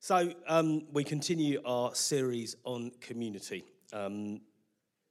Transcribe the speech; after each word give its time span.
So, 0.00 0.32
um, 0.46 0.84
we 0.92 1.02
continue 1.02 1.60
our 1.64 1.92
series 1.92 2.54
on 2.62 2.92
community. 3.00 3.64
Um, 3.92 4.42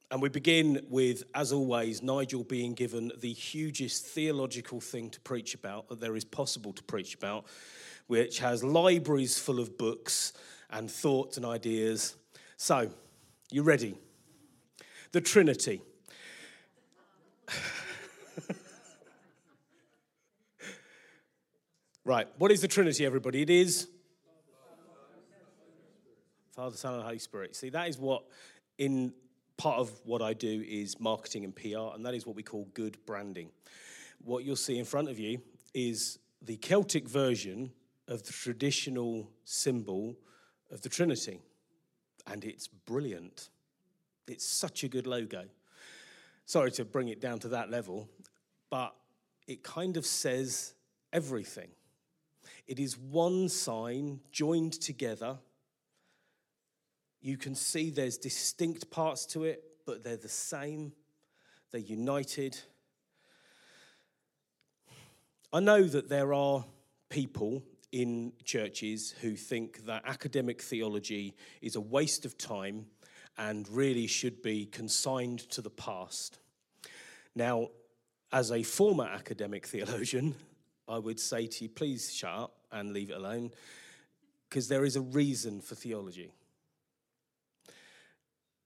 and 0.10 0.21
we 0.21 0.29
begin 0.29 0.86
with, 0.90 1.24
as 1.36 1.52
always, 1.52 2.02
Nigel 2.02 2.46
being 2.46 2.74
given 2.74 3.12
the 3.20 3.34
hugest 3.34 4.05
theological 4.05 4.79
thing 4.79 5.10
to 5.10 5.20
preach 5.20 5.55
about 5.55 5.89
that 5.89 6.00
there 6.00 6.15
is 6.15 6.23
possible 6.23 6.71
to 6.71 6.81
preach 6.84 7.15
about, 7.15 7.47
which 8.08 8.39
has 8.39 8.63
libraries 8.63 9.38
full 9.38 9.60
of 9.60 9.78
books 9.78 10.31
and 10.69 10.90
thoughts 10.90 11.35
and 11.35 11.46
ideas. 11.46 12.15
So, 12.56 12.90
you 13.51 13.63
ready? 13.63 13.97
The 15.12 15.19
Trinity. 15.19 15.81
right, 22.05 22.30
what 22.38 22.54
is 22.54 22.62
the 22.62 22.70
Trinity, 22.70 23.05
everybody? 23.05 23.41
It 23.41 23.49
is 23.49 23.90
Father, 26.58 26.76
Son, 26.76 26.96
and 26.96 27.04
Holy 27.04 27.20
Spirit. 27.20 27.56
See, 27.56 27.70
that 27.70 27.88
is 27.88 28.00
what, 28.00 28.24
in 28.80 29.14
part 29.58 29.78
of 29.78 29.92
what 30.06 30.24
I 30.24 30.34
do 30.34 30.66
is 30.68 31.00
marketing 31.00 31.44
and 31.44 31.56
PR, 31.56 31.94
and 31.94 32.04
that 32.04 32.16
is 32.16 32.26
what 32.26 32.36
we 32.36 32.42
call 32.42 32.68
good 32.74 32.98
branding. 33.06 33.52
What 34.26 34.44
you'll 34.44 34.56
see 34.56 34.80
in 34.80 34.86
front 34.86 35.08
of 35.08 35.20
you 35.20 35.40
is 35.76 36.18
the 36.42 36.58
Celtic 36.58 37.08
version 37.08 37.72
of 38.08 38.24
the 38.24 38.34
traditional 38.34 39.30
symbol 39.46 40.16
of 40.72 40.82
the 40.82 40.90
Trinity, 40.90 41.42
and 42.26 42.44
it's 42.44 42.68
brilliant. 42.68 43.50
It's 44.28 44.44
such 44.44 44.84
a 44.84 44.88
good 44.88 45.05
logo. 45.05 45.44
Sorry 46.48 46.72
to 46.72 46.86
bring 46.86 47.10
it 47.10 47.22
down 47.22 47.38
to 47.42 47.50
that 47.50 47.70
level, 47.70 48.10
but 48.72 48.96
it 49.46 49.62
kind 49.62 49.96
of 49.96 50.08
says 50.08 50.74
everything. 51.14 51.70
It 52.66 52.80
is 52.80 52.98
one 52.98 53.48
sign 53.48 54.22
joined 54.32 54.74
together 54.74 55.38
you 57.27 57.36
can 57.36 57.54
see 57.55 57.90
there's 57.90 58.17
distinct 58.17 58.90
parts 58.90 59.26
to 59.26 59.43
it, 59.43 59.62
but 59.85 60.02
they're 60.02 60.15
the 60.15 60.29
same, 60.29 60.93
they're 61.71 61.82
united. 61.82 62.57
I 65.52 65.59
know 65.59 65.83
that 65.83 66.07
there 66.07 66.33
are 66.33 66.63
people 67.09 67.63
in 67.91 68.31
churches 68.45 69.13
who 69.21 69.35
think 69.35 69.85
that 69.87 70.03
academic 70.05 70.61
theology 70.61 71.35
is 71.61 71.75
a 71.75 71.81
waste 71.81 72.23
of 72.23 72.37
time 72.37 72.85
and 73.37 73.67
really 73.67 74.07
should 74.07 74.41
be 74.41 74.65
consigned 74.65 75.39
to 75.49 75.61
the 75.61 75.69
past. 75.69 76.39
Now, 77.35 77.71
as 78.31 78.53
a 78.53 78.63
former 78.63 79.05
academic 79.05 79.67
theologian, 79.67 80.33
I 80.87 80.97
would 80.97 81.19
say 81.19 81.47
to 81.47 81.65
you, 81.65 81.69
please 81.69 82.13
shut 82.13 82.31
up 82.31 82.53
and 82.71 82.93
leave 82.93 83.09
it 83.09 83.17
alone, 83.17 83.52
because 84.47 84.69
there 84.69 84.85
is 84.85 84.95
a 84.95 85.02
reason 85.02 85.59
for 85.59 85.75
theology. 85.75 86.31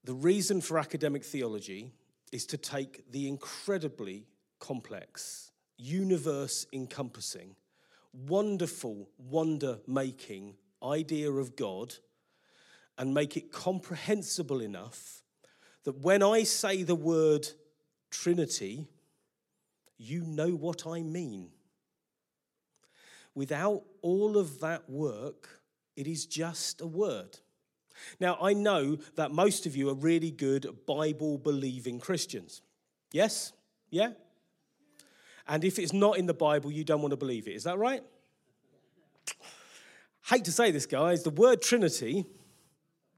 The 0.03 0.13
reason 0.13 0.61
for 0.61 0.79
academic 0.79 1.23
theology 1.23 1.91
is 2.31 2.45
to 2.47 2.57
take 2.57 3.11
the 3.11 3.27
incredibly 3.27 4.25
complex, 4.59 5.51
universe 5.77 6.65
encompassing, 6.73 7.55
wonderful, 8.13 9.09
wonder 9.17 9.79
making 9.85 10.55
idea 10.83 11.31
of 11.31 11.55
God 11.55 11.95
and 12.97 13.13
make 13.13 13.37
it 13.37 13.51
comprehensible 13.51 14.61
enough 14.61 15.21
that 15.83 15.99
when 15.99 16.23
I 16.23 16.43
say 16.43 16.83
the 16.83 16.95
word 16.95 17.47
Trinity, 18.09 18.87
you 19.97 20.23
know 20.23 20.49
what 20.49 20.85
I 20.85 21.01
mean. 21.01 21.49
Without 23.33 23.83
all 24.01 24.37
of 24.37 24.59
that 24.59 24.89
work, 24.89 25.61
it 25.95 26.07
is 26.07 26.25
just 26.25 26.81
a 26.81 26.87
word. 26.87 27.39
Now, 28.19 28.37
I 28.41 28.53
know 28.53 28.97
that 29.15 29.31
most 29.31 29.65
of 29.65 29.75
you 29.75 29.89
are 29.89 29.93
really 29.93 30.31
good 30.31 30.67
Bible 30.85 31.37
believing 31.37 31.99
Christians. 31.99 32.61
Yes? 33.11 33.53
Yeah? 33.89 34.11
And 35.47 35.63
if 35.63 35.79
it's 35.79 35.93
not 35.93 36.17
in 36.17 36.25
the 36.25 36.33
Bible, 36.33 36.71
you 36.71 36.83
don't 36.83 37.01
want 37.01 37.11
to 37.11 37.17
believe 37.17 37.47
it. 37.47 37.55
Is 37.55 37.63
that 37.63 37.77
right? 37.77 38.03
Hate 40.27 40.45
to 40.45 40.51
say 40.51 40.71
this, 40.71 40.85
guys, 40.85 41.23
the 41.23 41.29
word 41.29 41.61
Trinity 41.61 42.25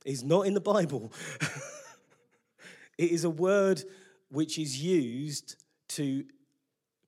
is 0.06 0.24
not 0.24 0.48
in 0.48 0.54
the 0.54 0.62
Bible. 0.62 1.12
it 2.98 3.12
is 3.12 3.24
a 3.24 3.30
word 3.30 3.84
which 4.30 4.58
is 4.58 4.82
used 4.82 5.58
to 5.90 6.26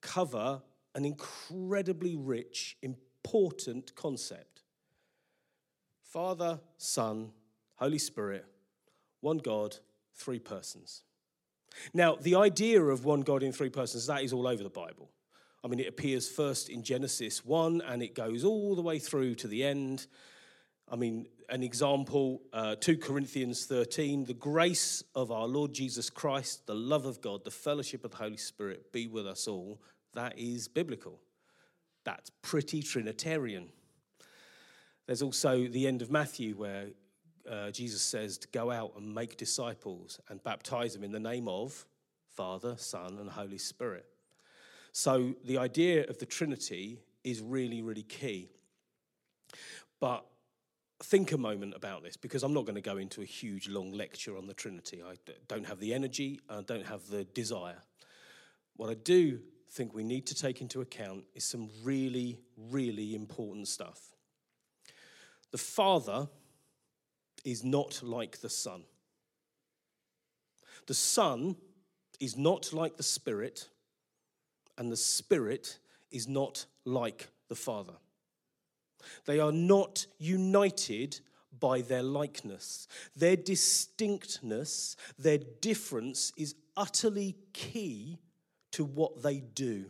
cover 0.01 0.61
an 0.93 1.05
incredibly 1.05 2.15
rich, 2.15 2.77
important 2.81 3.95
concept 3.95 4.55
Father, 6.15 6.61
Son, 6.77 7.31
Holy 7.75 7.97
Spirit, 7.97 8.45
one 9.21 9.37
God, 9.37 9.77
three 10.13 10.39
persons. 10.39 11.03
Now, 11.93 12.15
the 12.15 12.35
idea 12.35 12.81
of 12.81 13.05
one 13.05 13.21
God 13.21 13.43
in 13.43 13.51
three 13.51 13.69
persons, 13.69 14.07
that 14.07 14.23
is 14.23 14.33
all 14.33 14.47
over 14.47 14.63
the 14.63 14.69
Bible. 14.69 15.09
I 15.63 15.67
mean, 15.67 15.79
it 15.79 15.87
appears 15.87 16.29
first 16.29 16.69
in 16.69 16.83
Genesis 16.83 17.43
1 17.43 17.81
and 17.81 18.03
it 18.03 18.13
goes 18.13 18.43
all 18.43 18.75
the 18.75 18.81
way 18.81 18.99
through 18.99 19.35
to 19.35 19.47
the 19.47 19.63
end. 19.63 20.05
I 20.87 20.95
mean, 20.95 21.25
an 21.49 21.63
example, 21.63 22.41
uh, 22.53 22.75
2 22.75 22.97
Corinthians 22.97 23.65
13, 23.65 24.25
the 24.25 24.33
grace 24.33 25.03
of 25.15 25.31
our 25.31 25.47
Lord 25.47 25.73
Jesus 25.73 26.09
Christ, 26.09 26.67
the 26.67 26.75
love 26.75 27.05
of 27.05 27.19
God, 27.19 27.43
the 27.43 27.51
fellowship 27.51 28.05
of 28.05 28.11
the 28.11 28.17
Holy 28.17 28.37
Spirit 28.37 28.91
be 28.91 29.07
with 29.07 29.27
us 29.27 29.47
all. 29.47 29.81
That 30.13 30.37
is 30.37 30.67
biblical. 30.67 31.19
That's 32.03 32.29
pretty 32.41 32.83
Trinitarian. 32.83 33.69
There's 35.07 35.21
also 35.23 35.67
the 35.67 35.87
end 35.87 36.01
of 36.01 36.11
Matthew 36.11 36.53
where 36.55 36.89
uh, 37.49 37.71
Jesus 37.71 38.01
says 38.01 38.37
to 38.39 38.47
go 38.49 38.71
out 38.71 38.93
and 38.97 39.13
make 39.13 39.37
disciples 39.37 40.19
and 40.29 40.43
baptize 40.43 40.93
them 40.93 41.03
in 41.03 41.11
the 41.11 41.19
name 41.19 41.47
of 41.47 41.85
Father, 42.35 42.75
Son, 42.77 43.17
and 43.19 43.29
Holy 43.29 43.57
Spirit. 43.57 44.05
So 44.91 45.35
the 45.43 45.57
idea 45.57 46.05
of 46.07 46.19
the 46.19 46.25
Trinity 46.25 46.99
is 47.23 47.41
really, 47.41 47.81
really 47.81 48.03
key. 48.03 48.49
But 49.99 50.25
think 51.03 51.31
a 51.31 51.37
moment 51.37 51.73
about 51.75 52.03
this 52.03 52.15
because 52.15 52.43
I'm 52.43 52.53
not 52.53 52.65
going 52.65 52.75
to 52.75 52.81
go 52.81 52.97
into 52.97 53.21
a 53.21 53.25
huge 53.25 53.67
long 53.67 53.91
lecture 53.91 54.37
on 54.37 54.47
the 54.47 54.53
Trinity. 54.53 55.01
I 55.03 55.15
don't 55.47 55.65
have 55.65 55.79
the 55.79 55.93
energy, 55.93 56.39
I 56.49 56.61
don't 56.61 56.85
have 56.85 57.07
the 57.09 57.23
desire. 57.23 57.81
What 58.77 58.89
I 58.89 58.93
do 58.93 59.39
think 59.71 59.93
we 59.93 60.03
need 60.03 60.25
to 60.27 60.35
take 60.35 60.61
into 60.61 60.81
account 60.81 61.25
is 61.33 61.43
some 61.43 61.69
really, 61.83 62.39
really 62.57 63.15
important 63.15 63.67
stuff. 63.67 63.99
The 65.51 65.57
Father 65.57 66.27
is 67.45 67.63
not 67.63 68.01
like 68.03 68.41
the 68.41 68.49
Son. 68.49 68.83
The 70.87 70.93
Son 70.93 71.55
is 72.19 72.35
not 72.35 72.73
like 72.73 72.97
the 72.97 73.03
Spirit, 73.03 73.69
and 74.77 74.91
the 74.91 74.97
Spirit 74.97 75.79
is 76.11 76.27
not 76.27 76.65
like 76.83 77.29
the 77.47 77.55
Father. 77.55 77.93
They 79.25 79.39
are 79.39 79.51
not 79.51 80.07
united 80.17 81.19
by 81.59 81.81
their 81.81 82.03
likeness. 82.03 82.87
Their 83.15 83.35
distinctness, 83.35 84.97
their 85.17 85.37
difference 85.61 86.33
is 86.37 86.55
utterly 86.75 87.35
key 87.53 88.19
to 88.71 88.83
what 88.83 89.23
they 89.23 89.39
do. 89.39 89.85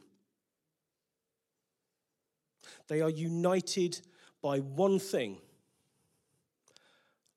They 2.87 3.01
are 3.01 3.09
united 3.09 3.99
by 4.41 4.59
one 4.59 4.99
thing 4.99 5.37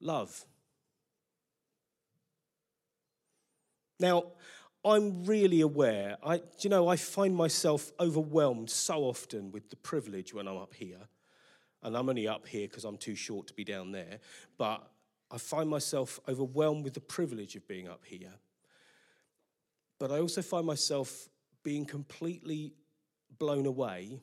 love. 0.01 0.45
Now, 4.01 4.25
I'm 4.85 5.25
really 5.25 5.61
aware. 5.61 6.17
I, 6.25 6.41
you 6.61 6.71
know, 6.71 6.89
I 6.89 6.97
find 6.97 7.35
myself 7.35 7.93
overwhelmed 7.99 8.71
so 8.71 9.03
often 9.05 9.51
with 9.51 9.71
the 9.71 9.77
privilege 9.77 10.33
when 10.33 10.47
I'm 10.47 10.57
up 10.57 10.75
here. 10.75 11.09
And 11.83 11.97
I'm 11.97 12.09
only 12.09 12.27
up 12.27 12.47
here 12.47 12.67
because 12.67 12.85
I'm 12.85 12.97
too 12.97 13.15
short 13.15 13.49
to 13.49 13.55
be 13.55 13.65
down 13.65 13.93
there. 13.93 14.21
But 14.57 14.89
I 15.31 15.39
find 15.39 15.69
myself 15.69 16.21
overwhelmed 16.29 16.85
with 16.85 16.95
the 16.95 17.01
privilege 17.01 17.57
of 17.57 17.67
being 17.69 17.89
up 17.89 18.05
here. 18.05 18.33
But 19.99 20.13
I 20.13 20.21
also 20.21 20.43
find 20.43 20.67
myself 20.67 21.29
being 21.63 21.85
completely 21.85 22.73
blown 23.39 23.67
away 23.67 24.21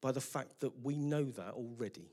by 0.00 0.12
the 0.12 0.20
fact 0.20 0.60
that 0.60 0.84
we 0.84 0.96
know 0.96 1.24
that 1.24 1.54
already. 1.54 2.12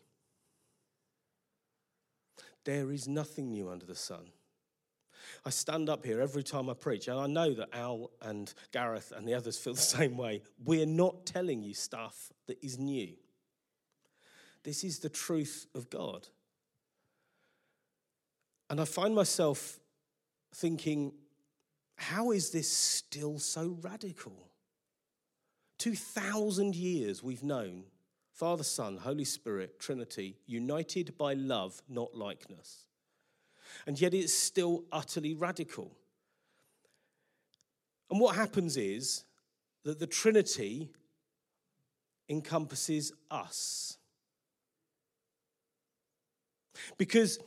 There 2.70 2.92
is 2.92 3.08
nothing 3.08 3.50
new 3.50 3.68
under 3.72 3.88
the 3.88 3.96
sun. 3.96 4.30
I 5.44 5.50
stand 5.50 5.90
up 5.90 6.06
here 6.06 6.22
every 6.22 6.44
time 6.44 6.70
I 6.70 6.76
preach, 6.76 7.08
and 7.08 7.20
I 7.20 7.26
know 7.26 7.52
that 7.56 7.70
Al 7.74 8.12
and 8.22 8.54
Gareth 8.72 9.12
and 9.16 9.28
the 9.28 9.34
others 9.34 9.58
feel 9.58 9.74
the 9.74 9.82
same 9.98 10.18
way. 10.18 10.44
We're 10.64 10.86
not 10.86 11.26
telling 11.26 11.64
you 11.64 11.74
stuff 11.74 12.32
that 12.46 12.64
is 12.64 12.78
new. 12.78 13.16
This 14.62 14.84
is 14.84 15.00
the 15.00 15.10
truth 15.10 15.66
of 15.74 15.90
God. 15.90 16.28
And 18.70 18.80
I 18.80 18.86
find 18.86 19.16
myself 19.16 19.80
thinking, 20.54 21.14
how 21.96 22.30
is 22.30 22.52
this 22.52 22.72
still 22.72 23.40
so 23.40 23.80
radical? 23.82 24.52
2,000 25.80 26.76
years 26.76 27.24
we've 27.24 27.42
known 27.42 27.86
Father, 28.40 28.64
Son, 28.64 28.96
Holy 28.96 29.26
Spirit, 29.26 29.82
Trinity, 29.82 30.38
united 30.48 31.18
by 31.18 31.34
love, 31.34 31.82
not 31.90 32.16
likeness. 32.16 32.86
And 33.86 34.00
yet 34.00 34.14
it's 34.14 34.34
still 34.34 34.86
utterly 34.94 35.34
radical. 35.34 35.92
And 38.10 38.18
what 38.18 38.38
happens 38.38 38.78
is 38.78 39.26
that 39.84 40.00
the 40.00 40.08
Trinity 40.08 40.90
encompasses 42.30 43.12
us. 43.30 43.98
Because 46.98 47.40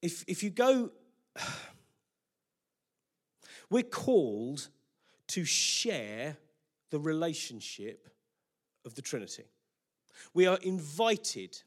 if, 0.00 0.24
if 0.26 0.42
you 0.42 0.48
go, 0.48 0.90
we're 3.68 3.82
called 3.82 4.68
to 5.26 5.44
share 5.44 6.38
the 6.88 6.98
relationship 6.98 8.08
of 8.84 8.94
the 8.94 9.02
Trinity. 9.02 9.44
We 10.34 10.46
are 10.46 10.58
invited 10.62 11.60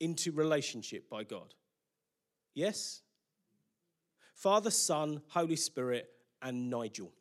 into 0.00 0.32
relationship 0.32 1.08
by 1.10 1.24
God. 1.24 1.54
Yes? 2.54 3.02
Father, 4.34 4.70
Son, 4.70 5.20
Holy 5.28 5.56
Spirit, 5.56 6.08
and 6.40 6.70
Nigel. 6.70 7.12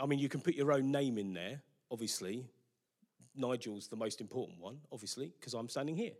I 0.00 0.06
mean, 0.06 0.18
you 0.18 0.28
can 0.28 0.40
put 0.40 0.54
your 0.54 0.72
own 0.72 0.90
name 0.90 1.18
in 1.18 1.32
there, 1.34 1.62
obviously. 1.90 2.46
Nigel's 3.36 3.88
the 3.88 3.96
most 3.96 4.20
important 4.20 4.60
one, 4.60 4.78
obviously, 4.92 5.32
because 5.38 5.54
I'm 5.54 5.68
standing 5.68 5.96
here. 5.96 6.12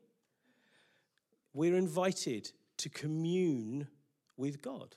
We're 1.52 1.76
invited 1.76 2.50
to 2.78 2.88
commune 2.88 3.88
with 4.36 4.62
God. 4.62 4.96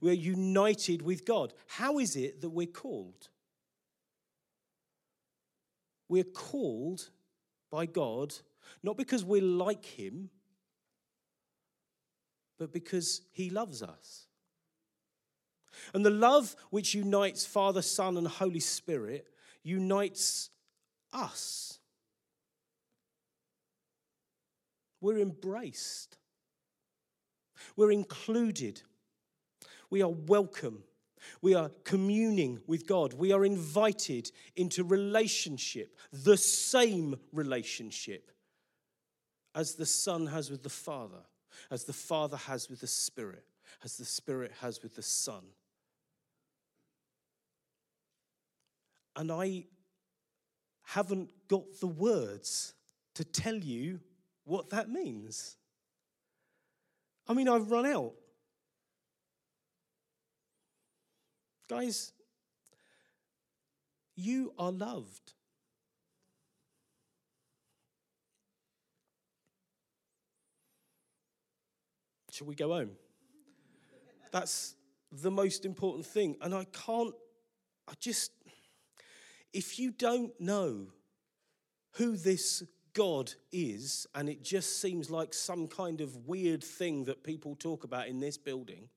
We're 0.00 0.14
united 0.14 1.02
with 1.02 1.24
God. 1.24 1.52
How 1.68 1.98
is 1.98 2.16
it 2.16 2.40
that 2.40 2.50
we're 2.50 2.66
called? 2.66 3.28
We're 6.08 6.24
called 6.24 7.10
by 7.70 7.86
God 7.86 8.34
not 8.82 8.96
because 8.96 9.24
we're 9.24 9.42
like 9.42 9.84
Him, 9.84 10.30
but 12.58 12.72
because 12.72 13.22
He 13.32 13.50
loves 13.50 13.82
us. 13.82 14.26
And 15.92 16.04
the 16.04 16.10
love 16.10 16.56
which 16.70 16.94
unites 16.94 17.44
Father, 17.44 17.82
Son, 17.82 18.16
and 18.16 18.26
Holy 18.26 18.60
Spirit 18.60 19.26
unites 19.62 20.50
us. 21.12 21.78
We're 25.00 25.18
embraced, 25.18 26.16
we're 27.76 27.92
included, 27.92 28.80
we 29.90 30.02
are 30.02 30.10
welcome. 30.10 30.82
We 31.42 31.54
are 31.54 31.70
communing 31.84 32.60
with 32.66 32.86
God. 32.86 33.12
We 33.12 33.32
are 33.32 33.44
invited 33.44 34.30
into 34.56 34.84
relationship, 34.84 35.96
the 36.12 36.36
same 36.36 37.16
relationship 37.32 38.30
as 39.54 39.74
the 39.74 39.86
Son 39.86 40.26
has 40.26 40.50
with 40.50 40.62
the 40.62 40.68
Father, 40.68 41.22
as 41.70 41.84
the 41.84 41.92
Father 41.92 42.36
has 42.36 42.68
with 42.68 42.80
the 42.80 42.86
Spirit, 42.86 43.44
as 43.82 43.96
the 43.96 44.04
Spirit 44.04 44.52
has 44.60 44.82
with 44.82 44.94
the 44.94 45.02
Son. 45.02 45.42
And 49.16 49.32
I 49.32 49.64
haven't 50.84 51.30
got 51.48 51.80
the 51.80 51.86
words 51.86 52.74
to 53.14 53.24
tell 53.24 53.56
you 53.56 54.00
what 54.44 54.70
that 54.70 54.90
means. 54.90 55.56
I 57.26 57.32
mean, 57.32 57.48
I've 57.48 57.70
run 57.70 57.86
out. 57.86 58.12
Guys, 61.68 62.12
you 64.14 64.52
are 64.58 64.70
loved. 64.70 65.32
Shall 72.30 72.46
we 72.46 72.54
go 72.54 72.68
home? 72.68 72.90
That's 74.30 74.74
the 75.10 75.30
most 75.30 75.64
important 75.64 76.06
thing. 76.06 76.36
And 76.40 76.54
I 76.54 76.64
can't, 76.64 77.14
I 77.88 77.94
just, 77.98 78.30
if 79.52 79.78
you 79.78 79.90
don't 79.90 80.38
know 80.38 80.88
who 81.92 82.16
this 82.16 82.62
God 82.92 83.32
is, 83.52 84.06
and 84.14 84.28
it 84.28 84.42
just 84.42 84.80
seems 84.80 85.10
like 85.10 85.34
some 85.34 85.66
kind 85.66 86.00
of 86.00 86.28
weird 86.28 86.62
thing 86.62 87.04
that 87.04 87.24
people 87.24 87.56
talk 87.56 87.84
about 87.84 88.06
in 88.08 88.20
this 88.20 88.36
building, 88.36 88.88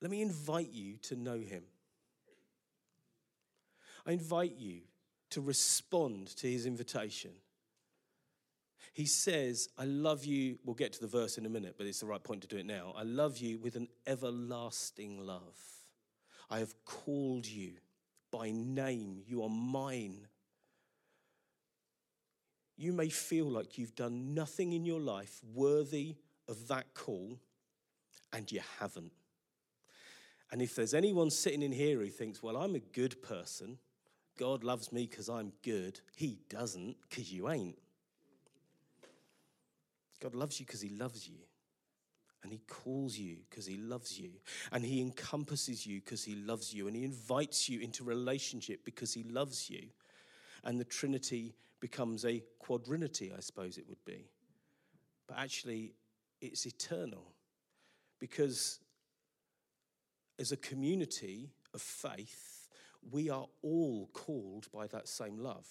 let 0.00 0.10
me 0.10 0.22
invite 0.22 0.72
you 0.72 0.96
to 1.02 1.16
know 1.16 1.38
him. 1.38 1.62
I 4.06 4.12
invite 4.12 4.56
you 4.56 4.82
to 5.30 5.40
respond 5.40 6.28
to 6.36 6.50
his 6.50 6.66
invitation. 6.66 7.32
He 8.92 9.06
says, 9.06 9.68
I 9.76 9.84
love 9.84 10.24
you. 10.24 10.58
We'll 10.64 10.74
get 10.74 10.92
to 10.94 11.00
the 11.00 11.06
verse 11.06 11.38
in 11.38 11.44
a 11.44 11.50
minute, 11.50 11.74
but 11.76 11.86
it's 11.86 12.00
the 12.00 12.06
right 12.06 12.22
point 12.22 12.42
to 12.42 12.48
do 12.48 12.56
it 12.56 12.66
now. 12.66 12.94
I 12.96 13.02
love 13.02 13.38
you 13.38 13.58
with 13.58 13.76
an 13.76 13.88
everlasting 14.06 15.26
love. 15.26 15.58
I 16.48 16.60
have 16.60 16.74
called 16.84 17.46
you 17.46 17.72
by 18.30 18.52
name. 18.52 19.22
You 19.26 19.42
are 19.42 19.50
mine. 19.50 20.28
You 22.76 22.92
may 22.92 23.08
feel 23.08 23.46
like 23.46 23.76
you've 23.76 23.94
done 23.94 24.34
nothing 24.34 24.72
in 24.72 24.86
your 24.86 25.00
life 25.00 25.40
worthy 25.54 26.16
of 26.48 26.68
that 26.68 26.94
call, 26.94 27.38
and 28.32 28.50
you 28.52 28.60
haven't. 28.78 29.12
And 30.52 30.62
if 30.62 30.74
there's 30.74 30.94
anyone 30.94 31.30
sitting 31.30 31.62
in 31.62 31.72
here 31.72 31.98
who 31.98 32.08
thinks, 32.08 32.42
well, 32.42 32.56
I'm 32.56 32.74
a 32.74 32.80
good 32.80 33.20
person, 33.22 33.78
God 34.38 34.62
loves 34.62 34.92
me 34.92 35.06
because 35.06 35.28
I'm 35.28 35.52
good, 35.62 36.00
He 36.14 36.38
doesn't 36.48 36.96
because 37.08 37.32
you 37.32 37.50
ain't. 37.50 37.78
God 40.22 40.34
loves 40.34 40.60
you 40.60 40.66
because 40.66 40.80
He 40.80 40.90
loves 40.90 41.28
you. 41.28 41.38
And 42.42 42.52
He 42.52 42.60
calls 42.68 43.18
you 43.18 43.38
because 43.50 43.66
He 43.66 43.76
loves 43.76 44.18
you. 44.18 44.30
And 44.70 44.84
He 44.84 45.00
encompasses 45.00 45.84
you 45.84 46.00
because 46.00 46.22
He 46.22 46.36
loves 46.36 46.72
you. 46.72 46.86
And 46.86 46.94
He 46.94 47.04
invites 47.04 47.68
you 47.68 47.80
into 47.80 48.04
relationship 48.04 48.84
because 48.84 49.12
He 49.12 49.24
loves 49.24 49.68
you. 49.68 49.88
And 50.62 50.78
the 50.78 50.84
Trinity 50.84 51.56
becomes 51.80 52.24
a 52.24 52.42
quadrinity, 52.58 53.32
I 53.36 53.40
suppose 53.40 53.78
it 53.78 53.88
would 53.88 54.04
be. 54.04 54.30
But 55.26 55.38
actually, 55.38 55.94
it's 56.40 56.66
eternal 56.66 57.32
because 58.20 58.78
as 60.38 60.52
a 60.52 60.56
community 60.56 61.50
of 61.74 61.80
faith, 61.80 62.68
we 63.10 63.30
are 63.30 63.46
all 63.62 64.10
called 64.12 64.66
by 64.72 64.86
that 64.88 65.08
same 65.08 65.38
love. 65.38 65.66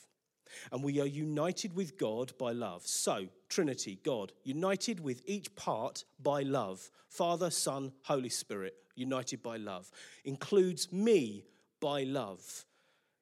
And 0.71 0.83
we 0.83 0.99
are 1.01 1.07
united 1.07 1.75
with 1.75 1.97
God 1.97 2.33
by 2.37 2.51
love. 2.51 2.85
So, 2.85 3.27
Trinity, 3.49 3.99
God, 4.03 4.31
united 4.43 4.99
with 4.99 5.21
each 5.25 5.55
part 5.55 6.03
by 6.21 6.43
love. 6.43 6.91
Father, 7.09 7.49
Son, 7.49 7.91
Holy 8.03 8.29
Spirit, 8.29 8.75
united 8.95 9.41
by 9.41 9.57
love. 9.57 9.89
Includes 10.23 10.91
me 10.91 11.45
by 11.81 12.03
love. 12.03 12.65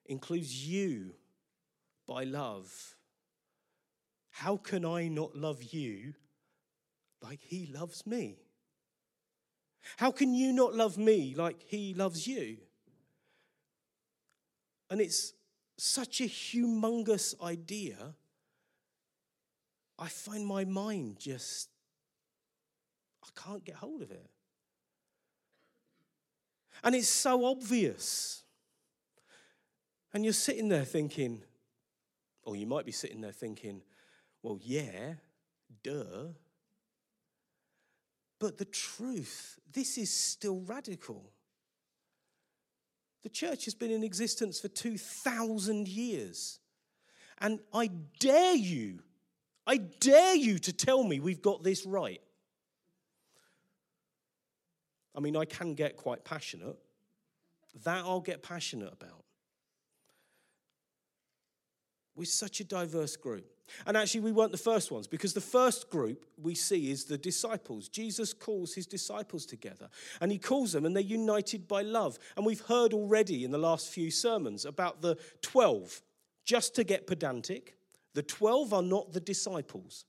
Includes 0.05 0.67
you 0.67 1.13
by 2.05 2.23
love. 2.25 2.95
How 4.31 4.57
can 4.57 4.83
I 4.83 5.07
not 5.07 5.35
love 5.35 5.63
you 5.63 6.13
like 7.21 7.39
He 7.41 7.67
loves 7.67 8.05
me? 8.05 8.39
How 9.97 10.11
can 10.11 10.33
you 10.33 10.53
not 10.53 10.73
love 10.73 10.97
me 10.97 11.35
like 11.35 11.61
he 11.61 11.93
loves 11.93 12.27
you? 12.27 12.57
And 14.89 15.01
it's 15.01 15.33
such 15.77 16.21
a 16.21 16.25
humongous 16.25 17.39
idea. 17.41 18.15
I 19.97 20.07
find 20.07 20.45
my 20.45 20.65
mind 20.65 21.17
just, 21.19 21.69
I 23.23 23.27
can't 23.39 23.63
get 23.63 23.75
hold 23.75 24.01
of 24.01 24.11
it. 24.11 24.29
And 26.83 26.95
it's 26.95 27.09
so 27.09 27.45
obvious. 27.45 28.43
And 30.13 30.23
you're 30.23 30.33
sitting 30.33 30.69
there 30.69 30.85
thinking, 30.85 31.41
or 32.43 32.55
you 32.55 32.67
might 32.67 32.85
be 32.85 32.91
sitting 32.91 33.21
there 33.21 33.31
thinking, 33.31 33.81
well, 34.41 34.59
yeah, 34.61 35.13
duh. 35.81 36.33
But 38.43 38.57
the 38.57 38.65
truth, 38.65 39.57
this 39.71 39.97
is 39.97 40.11
still 40.11 40.59
radical. 40.65 41.31
The 43.21 43.29
church 43.29 43.63
has 43.63 43.73
been 43.73 43.89
in 43.89 44.03
existence 44.03 44.59
for 44.59 44.67
2,000 44.67 45.87
years. 45.87 46.59
And 47.39 47.61
I 47.73 47.87
dare 48.19 48.55
you, 48.55 48.99
I 49.65 49.77
dare 49.77 50.35
you 50.35 50.59
to 50.59 50.73
tell 50.73 51.05
me 51.05 51.21
we've 51.21 51.41
got 51.41 51.63
this 51.63 51.85
right. 51.85 52.19
I 55.15 55.21
mean, 55.21 55.37
I 55.37 55.45
can 55.45 55.73
get 55.73 55.95
quite 55.95 56.25
passionate. 56.25 56.75
That 57.85 58.03
I'll 58.03 58.19
get 58.19 58.43
passionate 58.43 58.91
about. 58.91 59.23
We're 62.13 62.25
such 62.25 62.59
a 62.59 62.65
diverse 62.65 63.15
group. 63.15 63.52
And 63.85 63.97
actually, 63.97 64.21
we 64.21 64.31
weren't 64.31 64.51
the 64.51 64.57
first 64.57 64.91
ones 64.91 65.07
because 65.07 65.33
the 65.33 65.41
first 65.41 65.89
group 65.89 66.25
we 66.41 66.55
see 66.55 66.91
is 66.91 67.05
the 67.05 67.17
disciples. 67.17 67.87
Jesus 67.87 68.33
calls 68.33 68.73
his 68.73 68.85
disciples 68.85 69.45
together 69.45 69.89
and 70.21 70.31
he 70.31 70.37
calls 70.37 70.73
them 70.73 70.85
and 70.85 70.95
they're 70.95 71.03
united 71.03 71.67
by 71.67 71.81
love. 71.81 72.19
And 72.35 72.45
we've 72.45 72.61
heard 72.61 72.93
already 72.93 73.43
in 73.43 73.51
the 73.51 73.57
last 73.57 73.89
few 73.89 74.11
sermons 74.11 74.65
about 74.65 75.01
the 75.01 75.17
12. 75.41 76.01
Just 76.45 76.75
to 76.75 76.83
get 76.83 77.07
pedantic, 77.07 77.77
the 78.13 78.23
12 78.23 78.73
are 78.73 78.81
not 78.81 79.13
the 79.13 79.21
disciples. 79.21 80.05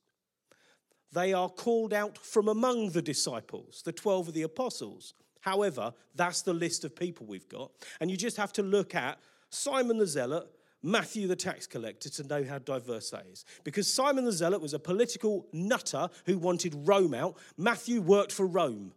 They 1.12 1.32
are 1.32 1.48
called 1.48 1.94
out 1.94 2.18
from 2.18 2.48
among 2.48 2.90
the 2.90 3.02
disciples, 3.02 3.82
the 3.84 3.92
12 3.92 4.28
of 4.28 4.34
the 4.34 4.42
apostles. 4.42 5.14
However, 5.40 5.92
that's 6.14 6.42
the 6.42 6.54
list 6.54 6.84
of 6.84 6.96
people 6.96 7.26
we've 7.26 7.48
got. 7.48 7.70
And 8.00 8.10
you 8.10 8.16
just 8.16 8.36
have 8.36 8.52
to 8.54 8.62
look 8.62 8.94
at 8.94 9.18
Simon 9.50 9.98
the 9.98 10.06
Zealot, 10.06 10.48
Matthew 10.84 11.26
the 11.26 11.34
tax 11.34 11.66
collector 11.66 12.10
to 12.10 12.24
know 12.24 12.44
how 12.44 12.58
diverse 12.58 13.08
that 13.08 13.24
is. 13.32 13.46
Because 13.64 13.90
Simon 13.90 14.26
the 14.26 14.32
Zealot 14.32 14.60
was 14.60 14.74
a 14.74 14.78
political 14.78 15.46
nutter 15.50 16.10
who 16.26 16.36
wanted 16.36 16.74
Rome 16.86 17.14
out. 17.14 17.38
Matthew 17.56 18.02
worked 18.02 18.30
for 18.30 18.46
Rome. 18.46 18.92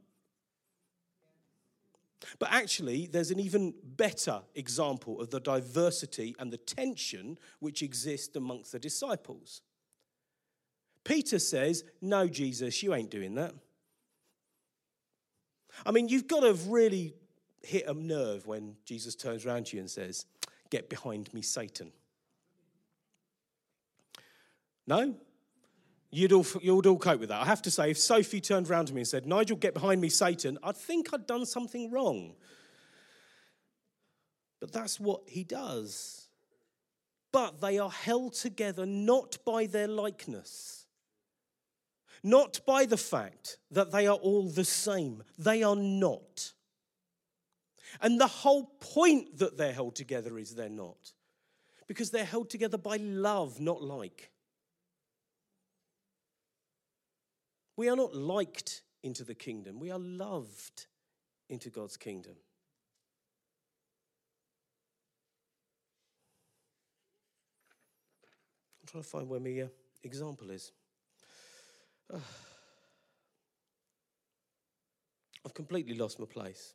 But 2.39 2.51
actually, 2.51 3.07
there's 3.07 3.31
an 3.31 3.39
even 3.39 3.73
better 3.81 4.41
example 4.53 5.21
of 5.21 5.29
the 5.29 5.39
diversity 5.39 6.35
and 6.39 6.51
the 6.51 6.57
tension 6.57 7.37
which 7.59 7.81
exist 7.81 8.35
amongst 8.35 8.73
the 8.73 8.79
disciples. 8.79 9.61
Peter 11.05 11.39
says, 11.39 11.85
No, 12.01 12.27
Jesus, 12.27 12.83
you 12.83 12.93
ain't 12.93 13.11
doing 13.11 13.35
that. 13.35 13.53
I 15.85 15.91
mean, 15.91 16.09
you've 16.09 16.27
got 16.27 16.41
to 16.41 16.47
have 16.47 16.67
really 16.67 17.13
hit 17.61 17.87
a 17.87 17.93
nerve 17.93 18.45
when 18.45 18.75
Jesus 18.83 19.15
turns 19.15 19.45
around 19.45 19.67
to 19.67 19.77
you 19.77 19.81
and 19.81 19.89
says, 19.89 20.25
Get 20.69 20.89
behind 20.89 21.33
me, 21.33 21.41
Satan. 21.41 21.91
No? 24.85 25.15
You'd 26.09 26.31
all, 26.31 26.45
you'd 26.61 26.85
all 26.85 26.97
cope 26.97 27.19
with 27.19 27.29
that. 27.29 27.41
I 27.41 27.45
have 27.45 27.61
to 27.63 27.71
say, 27.71 27.91
if 27.91 27.97
Sophie 27.97 28.39
turned 28.39 28.69
around 28.69 28.85
to 28.87 28.93
me 28.93 29.01
and 29.01 29.07
said, 29.07 29.25
Nigel, 29.25 29.57
get 29.57 29.73
behind 29.73 29.99
me, 29.99 30.09
Satan, 30.09 30.57
I'd 30.63 30.77
think 30.77 31.13
I'd 31.13 31.27
done 31.27 31.45
something 31.45 31.91
wrong. 31.91 32.35
But 34.59 34.71
that's 34.71 34.99
what 34.99 35.21
he 35.27 35.43
does. 35.43 36.27
But 37.31 37.59
they 37.59 37.77
are 37.77 37.91
held 37.91 38.33
together 38.33 38.85
not 38.85 39.37
by 39.45 39.65
their 39.65 39.87
likeness, 39.87 40.85
not 42.23 42.61
by 42.65 42.85
the 42.85 42.97
fact 42.97 43.57
that 43.69 43.91
they 43.91 44.07
are 44.07 44.15
all 44.15 44.49
the 44.49 44.65
same. 44.65 45.23
They 45.37 45.61
are 45.61 45.75
not. 45.75 46.53
And 48.01 48.19
the 48.19 48.27
whole 48.27 48.65
point 48.79 49.37
that 49.39 49.57
they're 49.57 49.73
held 49.73 49.95
together 49.95 50.37
is 50.37 50.55
they're 50.55 50.69
not. 50.69 51.13
Because 51.87 52.11
they're 52.11 52.25
held 52.25 52.49
together 52.49 52.77
by 52.77 52.97
love, 52.97 53.59
not 53.59 53.81
like. 53.81 54.31
We 57.75 57.89
are 57.89 57.95
not 57.95 58.15
liked 58.15 58.81
into 59.03 59.23
the 59.23 59.35
kingdom, 59.35 59.79
we 59.79 59.91
are 59.91 59.99
loved 59.99 60.87
into 61.49 61.69
God's 61.69 61.95
kingdom. 61.95 62.35
I'm 68.81 68.87
trying 68.87 69.03
to 69.03 69.09
find 69.09 69.29
where 69.29 69.39
my 69.39 69.61
uh, 69.61 69.67
example 70.03 70.49
is. 70.49 70.71
I've 75.45 75.53
completely 75.53 75.95
lost 75.95 76.19
my 76.19 76.25
place. 76.25 76.73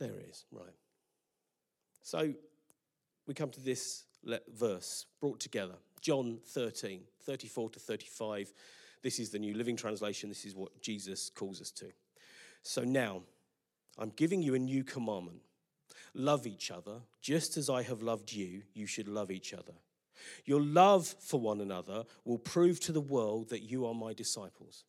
There 0.00 0.16
it 0.16 0.28
is, 0.30 0.44
right. 0.50 0.74
So 2.02 2.32
we 3.26 3.34
come 3.34 3.50
to 3.50 3.60
this 3.60 4.04
verse 4.58 5.06
brought 5.20 5.38
together 5.38 5.74
John 6.00 6.38
13, 6.46 7.02
34 7.26 7.70
to 7.70 7.78
35. 7.78 8.52
This 9.02 9.18
is 9.18 9.28
the 9.30 9.38
New 9.38 9.54
Living 9.54 9.76
Translation. 9.76 10.30
This 10.30 10.46
is 10.46 10.56
what 10.56 10.80
Jesus 10.80 11.30
calls 11.30 11.60
us 11.60 11.70
to. 11.72 11.86
So 12.62 12.82
now, 12.82 13.22
I'm 13.98 14.10
giving 14.16 14.42
you 14.42 14.54
a 14.54 14.58
new 14.58 14.82
commandment 14.82 15.42
love 16.14 16.46
each 16.46 16.70
other, 16.70 17.02
just 17.20 17.56
as 17.56 17.70
I 17.70 17.82
have 17.82 18.02
loved 18.02 18.32
you, 18.32 18.62
you 18.74 18.86
should 18.86 19.06
love 19.06 19.30
each 19.30 19.54
other. 19.54 19.74
Your 20.44 20.60
love 20.60 21.06
for 21.06 21.38
one 21.38 21.60
another 21.60 22.04
will 22.24 22.38
prove 22.38 22.80
to 22.80 22.92
the 22.92 23.00
world 23.00 23.50
that 23.50 23.62
you 23.62 23.86
are 23.86 23.94
my 23.94 24.12
disciples. 24.12 24.84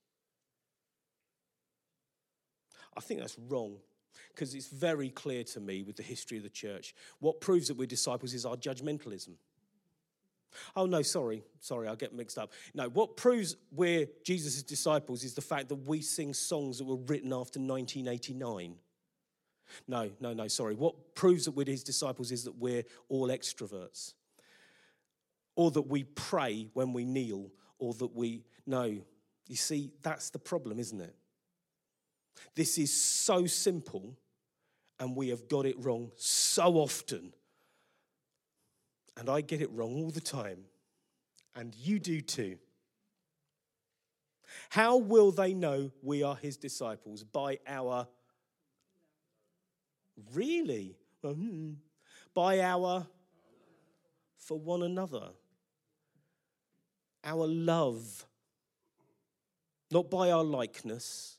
I 2.97 3.01
think 3.01 3.19
that's 3.19 3.37
wrong 3.37 3.77
because 4.33 4.53
it's 4.55 4.67
very 4.67 5.09
clear 5.09 5.43
to 5.43 5.59
me 5.59 5.83
with 5.83 5.95
the 5.95 6.03
history 6.03 6.37
of 6.37 6.43
the 6.43 6.49
church. 6.49 6.95
What 7.19 7.41
proves 7.41 7.67
that 7.67 7.77
we're 7.77 7.87
disciples 7.87 8.33
is 8.33 8.45
our 8.45 8.55
judgmentalism. 8.55 9.33
Oh, 10.75 10.85
no, 10.85 11.01
sorry, 11.01 11.43
sorry, 11.59 11.87
I'll 11.87 11.95
get 11.95 12.13
mixed 12.13 12.37
up. 12.37 12.51
No, 12.73 12.89
what 12.89 13.15
proves 13.15 13.55
we're 13.71 14.07
Jesus' 14.23 14.63
disciples 14.63 15.23
is 15.23 15.33
the 15.33 15.41
fact 15.41 15.69
that 15.69 15.87
we 15.87 16.01
sing 16.01 16.33
songs 16.33 16.77
that 16.79 16.85
were 16.85 16.97
written 16.97 17.31
after 17.31 17.59
1989. 17.59 18.75
No, 19.87 20.11
no, 20.19 20.33
no, 20.33 20.47
sorry. 20.47 20.75
What 20.75 21.15
proves 21.15 21.45
that 21.45 21.51
we're 21.51 21.65
his 21.65 21.83
disciples 21.83 22.31
is 22.31 22.43
that 22.43 22.57
we're 22.57 22.83
all 23.09 23.29
extroverts. 23.29 24.13
Or 25.55 25.71
that 25.71 25.83
we 25.83 26.03
pray 26.03 26.69
when 26.73 26.93
we 26.93 27.05
kneel, 27.05 27.51
or 27.79 27.93
that 27.95 28.15
we. 28.15 28.43
No, 28.65 29.01
you 29.47 29.55
see, 29.55 29.91
that's 30.01 30.29
the 30.29 30.39
problem, 30.39 30.79
isn't 30.79 30.99
it? 30.99 31.15
This 32.55 32.77
is 32.77 32.93
so 32.93 33.45
simple, 33.45 34.17
and 34.99 35.15
we 35.15 35.29
have 35.29 35.47
got 35.47 35.65
it 35.65 35.75
wrong 35.79 36.11
so 36.17 36.75
often. 36.75 37.33
And 39.17 39.29
I 39.29 39.41
get 39.41 39.61
it 39.61 39.71
wrong 39.71 39.95
all 39.95 40.11
the 40.11 40.21
time, 40.21 40.65
and 41.55 41.75
you 41.75 41.99
do 41.99 42.21
too. 42.21 42.57
How 44.69 44.97
will 44.97 45.31
they 45.31 45.53
know 45.53 45.91
we 46.01 46.23
are 46.23 46.35
his 46.35 46.57
disciples? 46.57 47.23
By 47.23 47.59
our. 47.67 48.07
Really? 50.33 50.97
Hmm. 51.21 51.73
By 52.33 52.61
our. 52.61 53.07
For 54.37 54.57
one 54.57 54.83
another. 54.83 55.29
Our 57.23 57.47
love. 57.47 58.25
Not 59.91 60.09
by 60.09 60.31
our 60.31 60.43
likeness, 60.43 61.37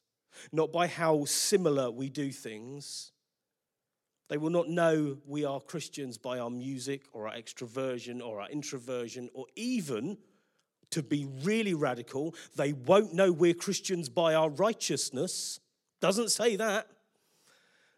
not 0.52 0.72
by 0.72 0.86
how 0.86 1.24
similar 1.24 1.90
we 1.90 2.08
do 2.08 2.30
things. 2.30 3.12
They 4.28 4.38
will 4.38 4.50
not 4.50 4.68
know 4.68 5.18
we 5.26 5.44
are 5.44 5.60
Christians 5.60 6.16
by 6.16 6.38
our 6.38 6.50
music 6.50 7.02
or 7.12 7.28
our 7.28 7.34
extroversion 7.34 8.24
or 8.24 8.40
our 8.40 8.48
introversion, 8.48 9.28
or 9.34 9.46
even, 9.56 10.16
to 10.90 11.02
be 11.02 11.26
really 11.42 11.74
radical, 11.74 12.34
they 12.56 12.72
won't 12.72 13.14
know 13.14 13.32
we're 13.32 13.54
Christians 13.54 14.08
by 14.08 14.34
our 14.34 14.48
righteousness. 14.48 15.60
Doesn't 16.00 16.30
say 16.30 16.56
that. 16.56 16.88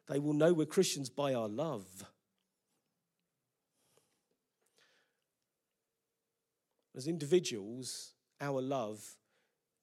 They 0.08 0.18
will 0.18 0.32
know 0.32 0.52
we're 0.52 0.66
Christians 0.66 1.08
by 1.08 1.34
our 1.34 1.48
love. 1.48 1.86
As 6.96 7.08
individuals, 7.08 8.12
our 8.40 8.60
love, 8.60 9.04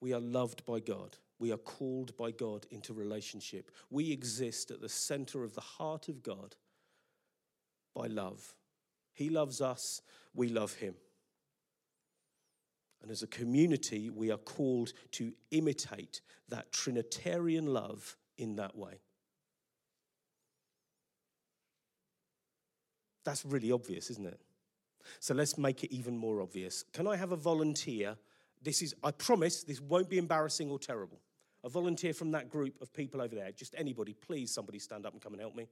we 0.00 0.12
are 0.12 0.20
loved 0.20 0.64
by 0.64 0.80
God. 0.80 1.16
We 1.42 1.50
are 1.50 1.56
called 1.56 2.16
by 2.16 2.30
God 2.30 2.66
into 2.70 2.94
relationship. 2.94 3.72
We 3.90 4.12
exist 4.12 4.70
at 4.70 4.80
the 4.80 4.88
center 4.88 5.42
of 5.42 5.56
the 5.56 5.60
heart 5.60 6.08
of 6.08 6.22
God 6.22 6.54
by 7.96 8.06
love. 8.06 8.54
He 9.12 9.28
loves 9.28 9.60
us, 9.60 10.02
we 10.34 10.48
love 10.48 10.74
him. 10.74 10.94
And 13.02 13.10
as 13.10 13.24
a 13.24 13.26
community, 13.26 14.08
we 14.08 14.30
are 14.30 14.38
called 14.38 14.92
to 15.12 15.32
imitate 15.50 16.20
that 16.48 16.70
Trinitarian 16.70 17.66
love 17.66 18.16
in 18.38 18.54
that 18.54 18.76
way. 18.76 19.00
That's 23.24 23.44
really 23.44 23.72
obvious, 23.72 24.10
isn't 24.10 24.28
it? 24.28 24.40
So 25.18 25.34
let's 25.34 25.58
make 25.58 25.82
it 25.82 25.92
even 25.92 26.16
more 26.16 26.40
obvious. 26.40 26.84
Can 26.92 27.08
I 27.08 27.16
have 27.16 27.32
a 27.32 27.36
volunteer? 27.36 28.16
This 28.62 28.80
is, 28.80 28.94
I 29.02 29.10
promise, 29.10 29.64
this 29.64 29.80
won't 29.80 30.08
be 30.08 30.18
embarrassing 30.18 30.70
or 30.70 30.78
terrible 30.78 31.18
a 31.64 31.68
volunteer 31.68 32.12
from 32.12 32.30
that 32.32 32.50
group 32.50 32.80
of 32.80 32.92
people 32.92 33.20
over 33.20 33.34
there. 33.34 33.52
Just 33.52 33.74
anybody, 33.78 34.14
please, 34.14 34.52
somebody 34.52 34.78
stand 34.78 35.06
up 35.06 35.12
and 35.12 35.22
come 35.22 35.32
and 35.32 35.40
help 35.40 35.54
me. 35.54 35.68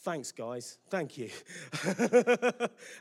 Thanks, 0.00 0.30
guys. 0.30 0.78
Thank 0.90 1.18
you. 1.18 1.28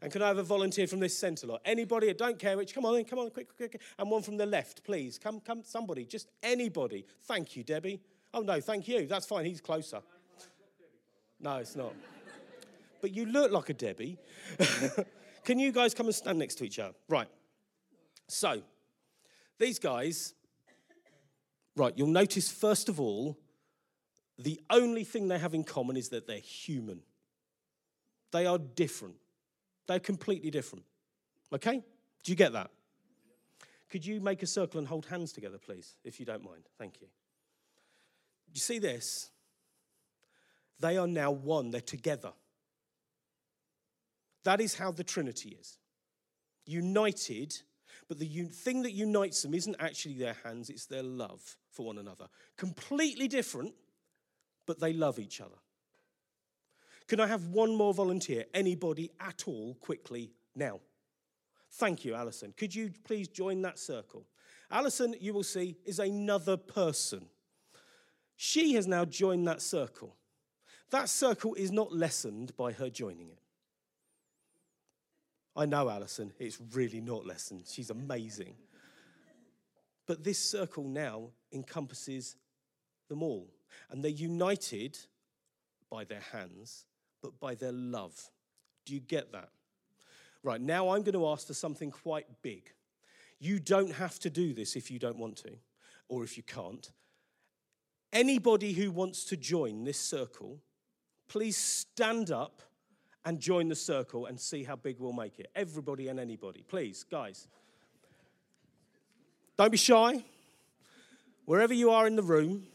and 0.01 0.11
can 0.11 0.21
I 0.23 0.27
have 0.27 0.39
a 0.39 0.43
volunteer 0.43 0.87
from 0.87 0.99
this 0.99 1.17
centre 1.17 1.45
lot? 1.45 1.61
Anybody? 1.63 2.09
I 2.09 2.13
don't 2.13 2.39
care 2.39 2.57
which. 2.57 2.73
Come 2.73 2.85
on, 2.85 3.03
come 3.05 3.19
on, 3.19 3.29
quick, 3.29 3.55
quick, 3.55 3.71
quick. 3.71 3.81
And 3.99 4.09
one 4.09 4.23
from 4.23 4.35
the 4.35 4.47
left, 4.47 4.83
please. 4.83 5.19
Come, 5.19 5.39
come, 5.39 5.61
somebody. 5.63 6.05
Just 6.05 6.27
anybody. 6.41 7.05
Thank 7.25 7.55
you, 7.55 7.63
Debbie. 7.63 8.01
Oh, 8.33 8.41
no, 8.41 8.59
thank 8.59 8.87
you. 8.87 9.05
That's 9.05 9.27
fine. 9.27 9.45
He's 9.45 9.61
closer. 9.61 10.01
No, 11.39 11.57
it's 11.57 11.75
not. 11.75 11.93
But 12.99 13.13
you 13.13 13.27
look 13.27 13.51
like 13.51 13.69
a 13.69 13.73
Debbie. 13.73 14.17
can 15.43 15.59
you 15.59 15.71
guys 15.71 15.93
come 15.93 16.07
and 16.07 16.15
stand 16.15 16.39
next 16.39 16.55
to 16.55 16.63
each 16.63 16.79
other? 16.79 16.95
Right. 17.07 17.27
So, 18.27 18.63
these 19.59 19.77
guys 19.77 20.33
Right, 21.77 21.93
you'll 21.95 22.07
notice, 22.07 22.51
first 22.51 22.89
of 22.89 22.99
all, 22.99 23.37
the 24.39 24.59
only 24.71 25.03
thing 25.03 25.27
they 25.27 25.37
have 25.37 25.53
in 25.53 25.63
common 25.63 25.95
is 25.95 26.09
that 26.09 26.25
they're 26.25 26.39
human. 26.39 27.01
They 28.31 28.47
are 28.47 28.57
different. 28.57 29.15
They're 29.85 29.99
completely 29.99 30.49
different. 30.49 30.85
Okay? 31.53 31.83
Do 32.23 32.31
you 32.31 32.35
get 32.35 32.53
that? 32.53 32.71
Could 33.91 34.07
you 34.07 34.19
make 34.19 34.41
a 34.41 34.47
circle 34.47 34.79
and 34.79 34.87
hold 34.87 35.05
hands 35.05 35.31
together, 35.31 35.59
please, 35.59 35.95
if 36.03 36.19
you 36.19 36.25
don't 36.25 36.43
mind? 36.43 36.63
Thank 36.79 36.99
you. 36.99 37.07
Do 37.07 38.53
you 38.55 38.59
see 38.59 38.79
this? 38.79 39.29
They 40.79 40.97
are 40.97 41.07
now 41.07 41.29
one, 41.29 41.69
they're 41.69 41.79
together. 41.79 42.33
That 44.45 44.61
is 44.61 44.75
how 44.75 44.91
the 44.91 45.03
Trinity 45.03 45.55
is 45.59 45.77
united, 46.65 47.55
but 48.09 48.17
the 48.19 48.27
thing 48.45 48.81
that 48.81 48.91
unites 48.91 49.43
them 49.43 49.53
isn't 49.53 49.75
actually 49.79 50.15
their 50.15 50.35
hands, 50.43 50.69
it's 50.69 50.87
their 50.87 51.03
love 51.03 51.55
for 51.77 51.85
one 51.85 51.99
another. 51.99 52.27
Completely 52.57 53.27
different, 53.27 53.73
but 54.65 54.79
they 54.79 54.91
love 54.91 55.19
each 55.19 55.39
other. 55.39 55.55
Can 57.07 57.19
I 57.21 57.27
have 57.27 57.47
one 57.47 57.73
more 57.75 57.93
volunteer? 57.93 58.45
Anybody 58.53 59.11
at 59.21 59.43
all, 59.47 59.75
quickly, 59.75 60.31
now? 60.55 60.79
Thank 61.73 62.03
you, 62.03 62.15
Alison. 62.15 62.53
Could 62.57 62.73
you 62.73 62.91
please 63.05 63.27
join 63.27 63.61
that 63.61 63.77
circle? 63.77 64.25
Alison, 64.71 65.15
you 65.21 65.33
will 65.33 65.43
see, 65.43 65.77
is 65.85 65.99
another 65.99 66.57
person. 66.57 67.27
She 68.35 68.73
has 68.73 68.87
now 68.87 69.05
joined 69.05 69.47
that 69.47 69.61
circle. 69.61 70.15
That 70.89 71.09
circle 71.09 71.53
is 71.53 71.71
not 71.71 71.93
lessened 71.93 72.57
by 72.57 72.71
her 72.73 72.89
joining 72.89 73.29
it. 73.29 73.39
I 75.55 75.65
know, 75.65 75.89
Alison, 75.89 76.33
it's 76.39 76.59
really 76.73 77.01
not 77.01 77.25
lessened. 77.25 77.65
She's 77.67 77.89
amazing. 77.89 78.55
But 80.07 80.23
this 80.23 80.39
circle 80.39 80.85
now 80.85 81.29
encompasses 81.51 82.37
them 83.09 83.21
all. 83.21 83.49
And 83.91 84.03
they're 84.03 84.11
united 84.11 84.97
by 85.91 86.05
their 86.05 86.23
hands, 86.31 86.85
but 87.21 87.39
by 87.39 87.55
their 87.55 87.71
love. 87.71 88.31
Do 88.85 88.93
you 88.93 89.01
get 89.01 89.31
that? 89.33 89.49
Right, 90.43 90.61
now 90.61 90.89
I'm 90.89 91.03
going 91.03 91.13
to 91.13 91.27
ask 91.27 91.47
for 91.47 91.53
something 91.53 91.91
quite 91.91 92.25
big. 92.41 92.71
You 93.39 93.59
don't 93.59 93.91
have 93.93 94.17
to 94.19 94.29
do 94.29 94.53
this 94.53 94.75
if 94.75 94.89
you 94.89 94.97
don't 94.97 95.19
want 95.19 95.37
to, 95.37 95.51
or 96.07 96.23
if 96.23 96.37
you 96.37 96.43
can't. 96.43 96.89
Anybody 98.13 98.73
who 98.73 98.89
wants 98.89 99.25
to 99.25 99.37
join 99.37 99.83
this 99.83 99.99
circle, 99.99 100.59
please 101.27 101.57
stand 101.57 102.31
up 102.31 102.61
and 103.25 103.39
join 103.39 103.67
the 103.67 103.75
circle 103.75 104.25
and 104.27 104.39
see 104.39 104.63
how 104.63 104.77
big 104.77 104.99
we'll 104.99 105.11
make 105.11 105.39
it. 105.39 105.47
Everybody 105.53 106.07
and 106.07 106.19
anybody, 106.19 106.63
please, 106.65 107.03
guys. 107.03 107.47
Don't 109.57 109.71
be 109.71 109.77
shy. 109.77 110.23
Wherever 111.45 111.73
you 111.73 111.89
are 111.89 112.05
in 112.05 112.15
the 112.15 112.21
room, 112.21 112.67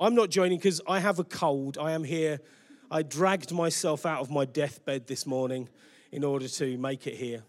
I'm 0.00 0.14
not 0.14 0.30
joining 0.30 0.58
because 0.58 0.80
I 0.86 0.98
have 0.98 1.18
a 1.18 1.24
cold. 1.24 1.76
I 1.76 1.92
am 1.92 2.02
here. 2.02 2.40
I 2.90 3.02
dragged 3.02 3.52
myself 3.52 4.06
out 4.06 4.20
of 4.20 4.30
my 4.30 4.46
deathbed 4.46 5.06
this 5.06 5.26
morning 5.26 5.68
in 6.10 6.24
order 6.24 6.48
to 6.48 6.78
make 6.78 7.06
it 7.06 7.14
here. 7.14 7.42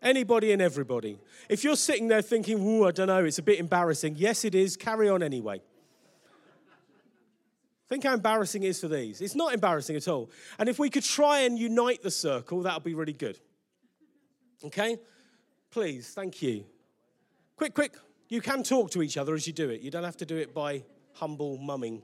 Anybody 0.00 0.52
and 0.52 0.62
everybody. 0.62 1.18
If 1.48 1.64
you're 1.64 1.74
sitting 1.74 2.06
there 2.06 2.22
thinking, 2.22 2.60
"Ooh, 2.60 2.84
I 2.84 2.92
don't 2.92 3.08
know, 3.08 3.24
it's 3.24 3.38
a 3.38 3.42
bit 3.42 3.58
embarrassing," 3.58 4.14
yes, 4.16 4.44
it 4.44 4.54
is. 4.54 4.76
Carry 4.76 5.08
on 5.08 5.22
anyway. 5.24 5.60
Think 7.88 8.04
how 8.04 8.14
embarrassing 8.14 8.62
it 8.62 8.68
is 8.68 8.80
for 8.80 8.88
these. 8.88 9.20
It's 9.20 9.34
not 9.34 9.52
embarrassing 9.54 9.96
at 9.96 10.06
all. 10.06 10.30
And 10.58 10.68
if 10.68 10.78
we 10.78 10.88
could 10.88 11.02
try 11.02 11.40
and 11.40 11.58
unite 11.58 12.02
the 12.02 12.10
circle, 12.10 12.62
that 12.62 12.74
would 12.74 12.84
be 12.84 12.94
really 12.94 13.14
good. 13.14 13.40
Okay? 14.62 14.98
Please, 15.70 16.10
thank 16.10 16.42
you. 16.42 16.64
Quick, 17.58 17.74
quick. 17.74 17.96
You 18.28 18.40
can 18.40 18.62
talk 18.62 18.92
to 18.92 19.02
each 19.02 19.16
other 19.16 19.34
as 19.34 19.48
you 19.48 19.52
do 19.52 19.68
it. 19.68 19.80
You 19.80 19.90
don't 19.90 20.04
have 20.04 20.16
to 20.18 20.24
do 20.24 20.36
it 20.36 20.54
by 20.54 20.84
humble 21.14 21.58
mumming. 21.58 22.02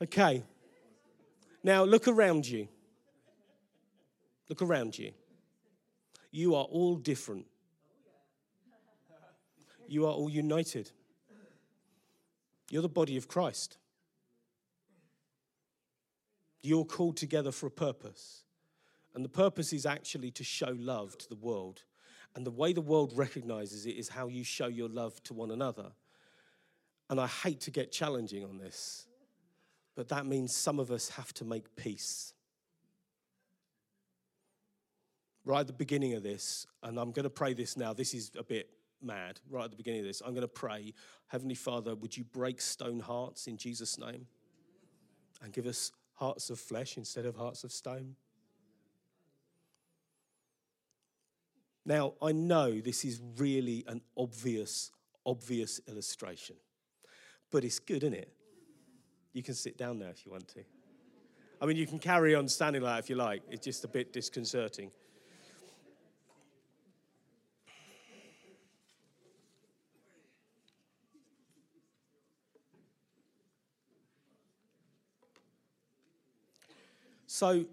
Okay. 0.00 0.44
Now 1.64 1.82
look 1.82 2.06
around 2.06 2.46
you. 2.46 2.68
Look 4.48 4.62
around 4.62 4.96
you. 4.96 5.10
You 6.30 6.54
are 6.54 6.64
all 6.64 6.94
different. 6.94 7.46
You 9.88 10.06
are 10.06 10.12
all 10.12 10.30
united. 10.30 10.92
You're 12.70 12.82
the 12.82 12.88
body 12.88 13.16
of 13.16 13.28
Christ. 13.28 13.78
You're 16.62 16.84
called 16.84 17.16
together 17.16 17.52
for 17.52 17.66
a 17.66 17.70
purpose. 17.70 18.42
And 19.14 19.24
the 19.24 19.30
purpose 19.30 19.72
is 19.72 19.86
actually 19.86 20.30
to 20.32 20.44
show 20.44 20.74
love 20.78 21.16
to 21.18 21.28
the 21.28 21.36
world. 21.36 21.82
And 22.34 22.46
the 22.46 22.50
way 22.50 22.72
the 22.72 22.80
world 22.80 23.12
recognizes 23.16 23.86
it 23.86 23.96
is 23.96 24.08
how 24.08 24.28
you 24.28 24.44
show 24.44 24.66
your 24.66 24.88
love 24.88 25.22
to 25.24 25.34
one 25.34 25.50
another. 25.50 25.92
And 27.10 27.20
I 27.20 27.26
hate 27.26 27.60
to 27.62 27.70
get 27.70 27.90
challenging 27.90 28.44
on 28.44 28.58
this, 28.58 29.06
but 29.96 30.08
that 30.08 30.26
means 30.26 30.54
some 30.54 30.78
of 30.78 30.90
us 30.90 31.08
have 31.10 31.32
to 31.34 31.44
make 31.44 31.74
peace. 31.74 32.34
Right 35.44 35.60
at 35.60 35.66
the 35.66 35.72
beginning 35.72 36.12
of 36.12 36.22
this, 36.22 36.66
and 36.82 36.98
I'm 36.98 37.12
going 37.12 37.24
to 37.24 37.30
pray 37.30 37.54
this 37.54 37.78
now, 37.78 37.94
this 37.94 38.12
is 38.12 38.30
a 38.38 38.44
bit 38.44 38.68
mad. 39.02 39.40
Right 39.48 39.64
at 39.64 39.70
the 39.70 39.76
beginning 39.76 40.00
of 40.00 40.06
this, 40.06 40.20
I'm 40.24 40.32
going 40.32 40.42
to 40.42 40.48
pray, 40.48 40.94
Heavenly 41.28 41.54
Father, 41.54 41.94
would 41.94 42.16
you 42.16 42.24
break 42.24 42.60
stone 42.60 43.00
hearts 43.00 43.46
in 43.46 43.56
Jesus' 43.56 43.98
name 43.98 44.26
and 45.42 45.52
give 45.52 45.66
us 45.66 45.92
hearts 46.18 46.50
of 46.50 46.58
flesh 46.58 46.96
instead 46.96 47.24
of 47.26 47.36
hearts 47.36 47.62
of 47.62 47.72
stone. 47.72 48.16
Now, 51.86 52.14
I 52.20 52.32
know 52.32 52.80
this 52.80 53.04
is 53.04 53.20
really 53.38 53.84
an 53.86 54.02
obvious, 54.16 54.90
obvious 55.24 55.80
illustration, 55.88 56.56
but 57.50 57.64
it's 57.64 57.78
good, 57.78 58.02
isn't 58.02 58.14
it? 58.14 58.32
You 59.32 59.42
can 59.42 59.54
sit 59.54 59.78
down 59.78 60.00
there 60.00 60.10
if 60.10 60.26
you 60.26 60.32
want 60.32 60.48
to. 60.48 60.64
I 61.60 61.66
mean, 61.66 61.76
you 61.76 61.86
can 61.86 61.98
carry 61.98 62.34
on 62.34 62.48
standing 62.48 62.82
like 62.82 62.96
that 62.96 63.04
if 63.04 63.10
you 63.10 63.16
like, 63.16 63.42
it's 63.50 63.64
just 63.64 63.84
a 63.84 63.88
bit 63.88 64.12
disconcerting. 64.12 64.90
So 77.38 77.66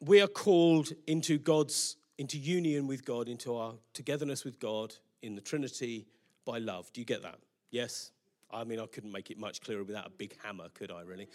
we 0.00 0.20
are 0.20 0.26
called 0.26 0.90
into 1.06 1.38
God's 1.38 1.98
into 2.18 2.36
union 2.36 2.88
with 2.88 3.04
God, 3.04 3.28
into 3.28 3.54
our 3.54 3.74
togetherness 3.92 4.44
with 4.44 4.58
God 4.58 4.92
in 5.22 5.36
the 5.36 5.40
Trinity 5.40 6.08
by 6.44 6.58
love. 6.58 6.92
Do 6.92 7.00
you 7.00 7.04
get 7.04 7.22
that? 7.22 7.38
Yes? 7.70 8.10
I 8.50 8.64
mean, 8.64 8.80
I 8.80 8.86
couldn't 8.86 9.12
make 9.12 9.30
it 9.30 9.38
much 9.38 9.60
clearer 9.60 9.84
without 9.84 10.08
a 10.08 10.10
big 10.10 10.36
hammer, 10.42 10.68
could 10.74 10.90
I 10.90 11.02
really? 11.02 11.28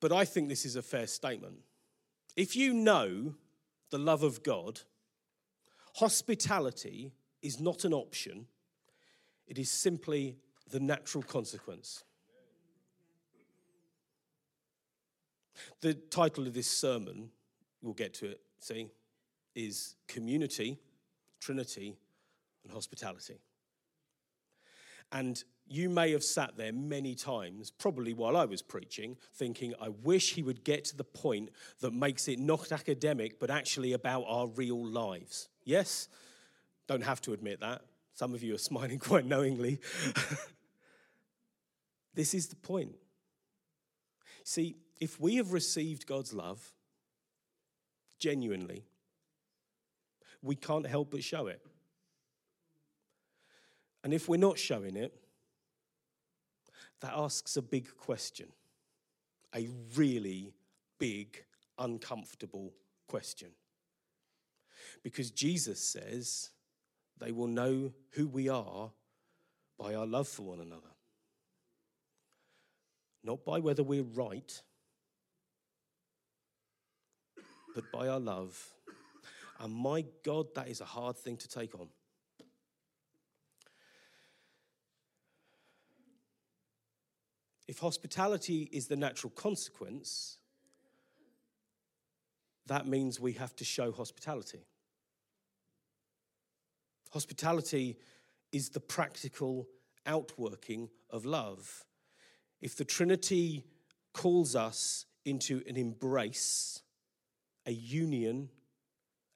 But 0.00 0.10
I 0.10 0.24
think 0.24 0.48
this 0.48 0.66
is 0.66 0.74
a 0.74 0.82
fair 0.82 1.06
statement. 1.06 1.58
If 2.34 2.56
you 2.56 2.74
know 2.74 3.36
the 3.90 3.98
love 3.98 4.24
of 4.24 4.42
God, 4.42 4.80
hospitality 5.94 7.12
is 7.42 7.60
not 7.60 7.84
an 7.84 7.92
option, 7.92 8.48
it 9.46 9.56
is 9.56 9.70
simply 9.70 10.34
the 10.68 10.80
natural 10.80 11.22
consequence. 11.22 12.02
The 15.80 15.94
title 15.94 16.46
of 16.46 16.54
this 16.54 16.68
sermon, 16.68 17.30
we'll 17.82 17.94
get 17.94 18.14
to 18.14 18.26
it, 18.26 18.40
see, 18.60 18.88
is 19.54 19.96
Community, 20.08 20.78
Trinity, 21.40 21.96
and 22.64 22.72
Hospitality. 22.72 23.38
And 25.10 25.42
you 25.68 25.88
may 25.88 26.12
have 26.12 26.24
sat 26.24 26.56
there 26.56 26.72
many 26.72 27.14
times, 27.14 27.70
probably 27.70 28.14
while 28.14 28.36
I 28.36 28.44
was 28.44 28.62
preaching, 28.62 29.16
thinking, 29.34 29.74
I 29.80 29.88
wish 29.88 30.34
he 30.34 30.42
would 30.42 30.64
get 30.64 30.84
to 30.86 30.96
the 30.96 31.04
point 31.04 31.50
that 31.80 31.92
makes 31.92 32.28
it 32.28 32.38
not 32.38 32.72
academic, 32.72 33.38
but 33.38 33.50
actually 33.50 33.92
about 33.92 34.24
our 34.26 34.48
real 34.48 34.84
lives. 34.84 35.48
Yes? 35.64 36.08
Don't 36.86 37.04
have 37.04 37.20
to 37.22 37.32
admit 37.32 37.60
that. 37.60 37.82
Some 38.14 38.34
of 38.34 38.42
you 38.42 38.54
are 38.54 38.58
smiling 38.70 38.98
quite 38.98 39.24
knowingly. 39.24 39.80
this 42.14 42.34
is 42.34 42.48
the 42.48 42.56
point. 42.56 42.94
See, 44.44 44.76
if 45.02 45.18
we 45.18 45.34
have 45.34 45.52
received 45.52 46.06
God's 46.06 46.32
love 46.32 46.72
genuinely, 48.20 48.84
we 50.40 50.54
can't 50.54 50.86
help 50.86 51.10
but 51.10 51.24
show 51.24 51.48
it. 51.48 51.60
And 54.04 54.14
if 54.14 54.28
we're 54.28 54.36
not 54.36 54.60
showing 54.60 54.94
it, 54.94 55.12
that 57.00 57.14
asks 57.16 57.56
a 57.56 57.62
big 57.62 57.96
question, 57.96 58.46
a 59.52 59.68
really 59.96 60.52
big, 61.00 61.42
uncomfortable 61.80 62.72
question. 63.08 63.48
Because 65.02 65.32
Jesus 65.32 65.80
says 65.80 66.50
they 67.18 67.32
will 67.32 67.48
know 67.48 67.90
who 68.10 68.28
we 68.28 68.48
are 68.48 68.92
by 69.76 69.96
our 69.96 70.06
love 70.06 70.28
for 70.28 70.44
one 70.44 70.60
another. 70.60 70.94
Not 73.24 73.44
by 73.44 73.58
whether 73.58 73.82
we're 73.82 74.04
right, 74.04 74.62
but 77.74 77.90
by 77.92 78.08
our 78.08 78.20
love. 78.20 78.58
And 79.60 79.72
my 79.72 80.04
God, 80.24 80.46
that 80.54 80.68
is 80.68 80.80
a 80.80 80.84
hard 80.84 81.16
thing 81.16 81.36
to 81.36 81.48
take 81.48 81.74
on. 81.78 81.88
If 87.68 87.78
hospitality 87.78 88.68
is 88.72 88.88
the 88.88 88.96
natural 88.96 89.30
consequence, 89.30 90.36
that 92.66 92.86
means 92.86 93.18
we 93.18 93.32
have 93.32 93.56
to 93.56 93.64
show 93.64 93.92
hospitality. 93.92 94.66
Hospitality 97.12 97.96
is 98.52 98.70
the 98.70 98.80
practical 98.80 99.68
outworking 100.06 100.90
of 101.10 101.24
love. 101.24 101.84
If 102.60 102.76
the 102.76 102.84
Trinity 102.84 103.64
calls 104.12 104.54
us 104.54 105.06
into 105.24 105.62
an 105.66 105.76
embrace, 105.76 106.81
a 107.66 107.72
union, 107.72 108.48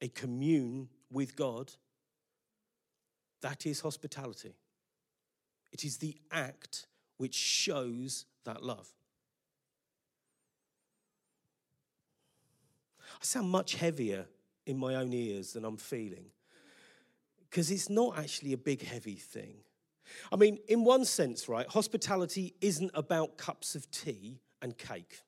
a 0.00 0.08
commune 0.08 0.88
with 1.10 1.36
God, 1.36 1.72
that 3.42 3.66
is 3.66 3.80
hospitality. 3.80 4.54
It 5.72 5.84
is 5.84 5.98
the 5.98 6.16
act 6.30 6.86
which 7.18 7.34
shows 7.34 8.26
that 8.44 8.62
love. 8.62 8.88
I 13.20 13.24
sound 13.24 13.48
much 13.48 13.76
heavier 13.76 14.26
in 14.66 14.78
my 14.78 14.96
own 14.96 15.12
ears 15.12 15.52
than 15.52 15.64
I'm 15.64 15.76
feeling 15.76 16.26
because 17.48 17.70
it's 17.70 17.88
not 17.88 18.18
actually 18.18 18.52
a 18.52 18.58
big, 18.58 18.82
heavy 18.82 19.14
thing. 19.14 19.54
I 20.30 20.36
mean, 20.36 20.58
in 20.68 20.84
one 20.84 21.04
sense, 21.04 21.48
right, 21.48 21.66
hospitality 21.66 22.54
isn't 22.60 22.90
about 22.94 23.38
cups 23.38 23.74
of 23.74 23.90
tea 23.90 24.40
and 24.60 24.76
cake. 24.76 25.22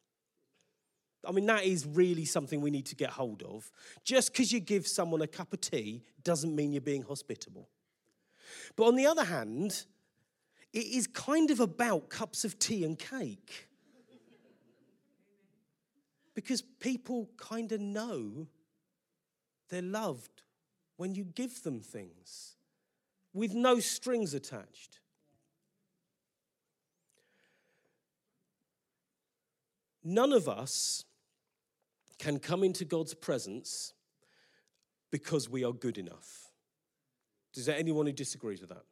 I 1.27 1.33
mean, 1.33 1.47
that 1.47 1.65
is 1.65 1.87
really 1.87 2.25
something 2.25 2.61
we 2.61 2.71
need 2.71 2.87
to 2.87 2.95
get 2.95 3.11
hold 3.11 3.43
of. 3.43 3.71
Just 4.05 4.33
because 4.33 4.53
you 4.53 4.61
give 4.61 4.87
someone 4.87 5.21
a 5.21 5.27
cup 5.27 5.53
of 5.53 5.61
tea 5.61 6.05
doesn't 6.23 6.55
mean 6.55 6.73
you're 6.73 6.81
being 6.81 7.03
hospitable. 7.03 7.69
But 8.77 8.85
on 8.85 8.97
the 8.97 9.07
other 9.07 9.25
hand, 9.25 9.85
it 10.73 10.87
is 10.87 11.07
kind 11.07 11.51
of 11.51 11.61
about 11.61 12.09
cups 12.09 12.45
of 12.45 12.59
tea 12.59 12.85
and 12.85 12.99
cake. 12.99 13.69
because 16.35 16.63
people 16.63 17.29
kind 17.37 17.73
of 17.73 17.81
know 17.81 18.47
they're 19.71 19.83
loved 19.83 20.43
when 20.97 21.13
you 21.13 21.25
give 21.25 21.65
them 21.65 21.81
things 21.81 22.55
with 23.33 23.55
no 23.55 23.81
strings 23.81 24.35
attached. 24.35 25.01
None 30.05 30.33
of 30.33 30.49
us 30.49 31.05
can 32.19 32.39
come 32.39 32.65
into 32.65 32.85
God's 32.85 33.15
presence 33.15 33.93
because 35.11 35.49
we 35.49 35.65
are 35.65 35.73
good 35.73 35.99
enough. 35.99 36.51
Is 37.55 37.67
there 37.67 37.77
anyone 37.77 38.07
who 38.07 38.13
disagrees 38.13 38.61
with 38.61 38.71
that? 38.71 38.85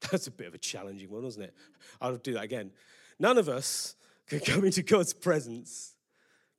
That's 0.10 0.26
a 0.26 0.30
bit 0.30 0.46
of 0.46 0.54
a 0.54 0.58
challenging 0.58 1.10
one, 1.10 1.22
wasn't 1.22 1.46
it? 1.46 1.54
I'll 2.00 2.16
do 2.16 2.34
that 2.34 2.44
again. 2.44 2.70
None 3.18 3.38
of 3.38 3.48
us 3.48 3.96
can 4.26 4.40
come 4.40 4.64
into 4.64 4.82
God's 4.82 5.12
presence 5.12 5.94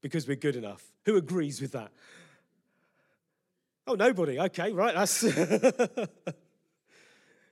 because 0.01 0.27
we're 0.27 0.35
good 0.35 0.55
enough. 0.55 0.83
Who 1.05 1.17
agrees 1.17 1.61
with 1.61 1.71
that? 1.71 1.91
Oh, 3.87 3.95
nobody. 3.95 4.39
Okay, 4.39 4.71
right. 4.73 4.93
That's 4.93 5.23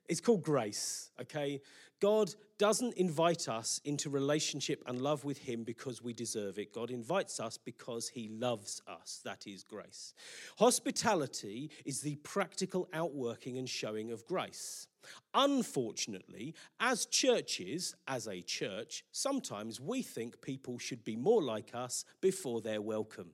It's 0.09 0.21
called 0.21 0.41
grace, 0.41 1.11
okay? 1.21 1.61
God 2.01 2.33
doesn't 2.60 2.93
invite 2.95 3.48
us 3.48 3.80
into 3.86 4.10
relationship 4.10 4.84
and 4.86 5.02
love 5.02 5.24
with 5.24 5.39
Him 5.39 5.63
because 5.63 6.04
we 6.04 6.13
deserve 6.13 6.60
it. 6.60 6.74
God 6.74 6.91
invites 6.91 7.39
us 7.39 7.58
because 7.58 8.10
He 8.10 8.28
loves 8.28 8.82
us. 8.86 9.22
That 9.24 9.48
is 9.48 9.63
grace. 9.63 10.13
Hospitality 10.60 11.72
is 11.86 12.02
the 12.02 12.17
practical 12.17 12.89
outworking 12.93 13.58
and 13.58 13.67
showing 13.67 14.12
of 14.12 14.26
grace. 14.26 14.88
Unfortunately, 15.34 16.54
as 16.82 17.06
churches, 17.06 17.95
as 18.08 18.28
a 18.28 18.41
church, 18.41 19.06
sometimes 19.13 19.80
we 19.80 20.02
think 20.02 20.41
people 20.41 20.78
should 20.78 21.06
be 21.06 21.15
more 21.15 21.41
like 21.41 21.72
us 21.74 22.04
before 22.22 22.60
they're 22.60 22.82
welcome. 22.82 23.32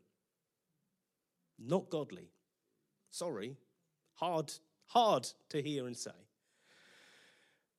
Not 1.57 1.89
godly. 1.89 2.29
Sorry. 3.09 3.57
Hard, 4.13 4.53
hard 4.85 5.27
to 5.49 5.61
hear 5.61 5.87
and 5.87 5.97
say 5.97 6.24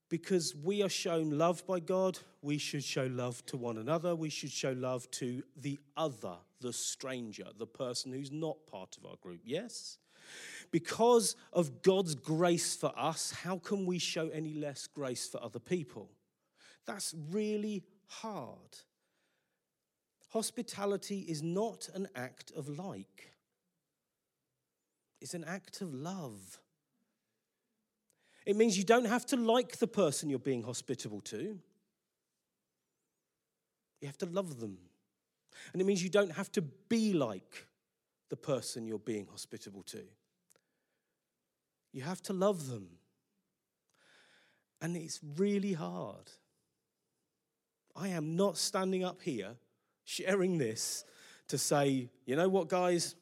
because 0.08 0.54
we 0.54 0.82
are 0.82 0.88
shown 0.88 1.36
love 1.36 1.66
by 1.66 1.80
God, 1.80 2.18
we 2.42 2.58
should 2.58 2.84
show 2.84 3.06
love 3.06 3.44
to 3.46 3.56
one 3.56 3.76
another. 3.78 4.14
We 4.14 4.30
should 4.30 4.52
show 4.52 4.72
love 4.72 5.10
to 5.12 5.42
the 5.56 5.78
other, 5.96 6.36
the 6.60 6.72
stranger, 6.72 7.46
the 7.58 7.66
person 7.66 8.12
who's 8.12 8.30
not 8.30 8.56
part 8.70 8.96
of 8.96 9.04
our 9.04 9.16
group. 9.16 9.40
Yes? 9.44 9.98
Because 10.70 11.36
of 11.52 11.82
God's 11.82 12.14
grace 12.14 12.76
for 12.76 12.92
us, 12.96 13.32
how 13.32 13.58
can 13.58 13.86
we 13.86 13.98
show 13.98 14.28
any 14.28 14.54
less 14.54 14.86
grace 14.86 15.28
for 15.28 15.42
other 15.42 15.58
people? 15.58 16.10
That's 16.86 17.14
really 17.30 17.82
hard. 18.06 18.78
Hospitality 20.30 21.20
is 21.20 21.42
not 21.42 21.88
an 21.94 22.08
act 22.14 22.52
of 22.56 22.68
like, 22.68 23.32
it's 25.20 25.34
an 25.34 25.44
act 25.44 25.80
of 25.80 25.94
love. 25.94 26.60
It 28.46 28.56
means 28.56 28.78
you 28.78 28.84
don't 28.84 29.06
have 29.06 29.26
to 29.26 29.36
like 29.36 29.78
the 29.78 29.88
person 29.88 30.30
you're 30.30 30.38
being 30.38 30.62
hospitable 30.62 31.20
to. 31.22 31.58
You 34.00 34.06
have 34.06 34.18
to 34.18 34.26
love 34.26 34.60
them. 34.60 34.78
And 35.72 35.82
it 35.82 35.84
means 35.84 36.02
you 36.02 36.10
don't 36.10 36.32
have 36.32 36.52
to 36.52 36.62
be 36.62 37.12
like 37.12 37.66
the 38.28 38.36
person 38.36 38.86
you're 38.86 38.98
being 38.98 39.26
hospitable 39.28 39.82
to. 39.84 40.02
You 41.92 42.02
have 42.02 42.22
to 42.22 42.32
love 42.32 42.68
them. 42.68 42.86
And 44.80 44.96
it's 44.96 45.20
really 45.36 45.72
hard. 45.72 46.30
I 47.96 48.08
am 48.08 48.36
not 48.36 48.58
standing 48.58 49.02
up 49.02 49.22
here 49.22 49.54
sharing 50.04 50.58
this 50.58 51.04
to 51.48 51.58
say, 51.58 52.10
you 52.26 52.36
know 52.36 52.48
what, 52.48 52.68
guys, 52.68 53.16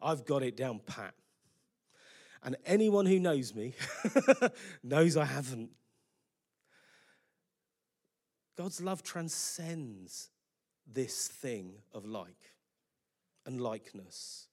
I've 0.00 0.24
got 0.24 0.42
it 0.42 0.56
down 0.56 0.80
pat. 0.86 1.12
And 2.42 2.56
anyone 2.64 3.06
who 3.06 3.18
knows 3.18 3.54
me 3.54 3.74
knows 4.82 5.16
I 5.16 5.24
haven't. 5.24 5.70
God's 8.56 8.80
love 8.80 9.02
transcends 9.02 10.30
this 10.86 11.28
thing 11.28 11.74
of 11.92 12.04
like 12.04 12.54
and 13.46 13.60
likeness. 13.60 14.48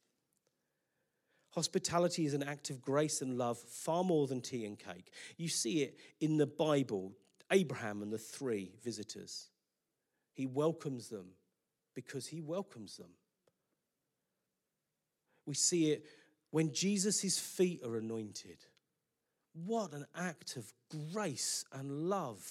Hospitality 1.51 2.25
is 2.25 2.33
an 2.33 2.43
act 2.43 2.69
of 2.69 2.81
grace 2.81 3.21
and 3.21 3.37
love 3.37 3.57
far 3.57 4.03
more 4.03 4.27
than 4.27 4.41
tea 4.41 4.65
and 4.65 4.77
cake. 4.77 5.11
You 5.37 5.47
see 5.47 5.83
it 5.83 5.97
in 6.19 6.37
the 6.37 6.45
Bible 6.45 7.13
Abraham 7.51 8.01
and 8.01 8.11
the 8.11 8.17
three 8.17 8.73
visitors. 8.83 9.49
He 10.33 10.45
welcomes 10.45 11.09
them 11.09 11.27
because 11.93 12.27
he 12.27 12.41
welcomes 12.41 12.97
them. 12.97 13.11
We 15.45 15.53
see 15.53 15.91
it 15.91 16.05
when 16.55 16.71
Jesus' 16.71 17.37
feet 17.37 17.81
are 17.83 17.97
anointed. 17.97 18.55
What 19.65 19.91
an 19.91 20.05
act 20.15 20.55
of 20.55 20.71
grace 21.11 21.65
and 21.73 22.09
love. 22.09 22.49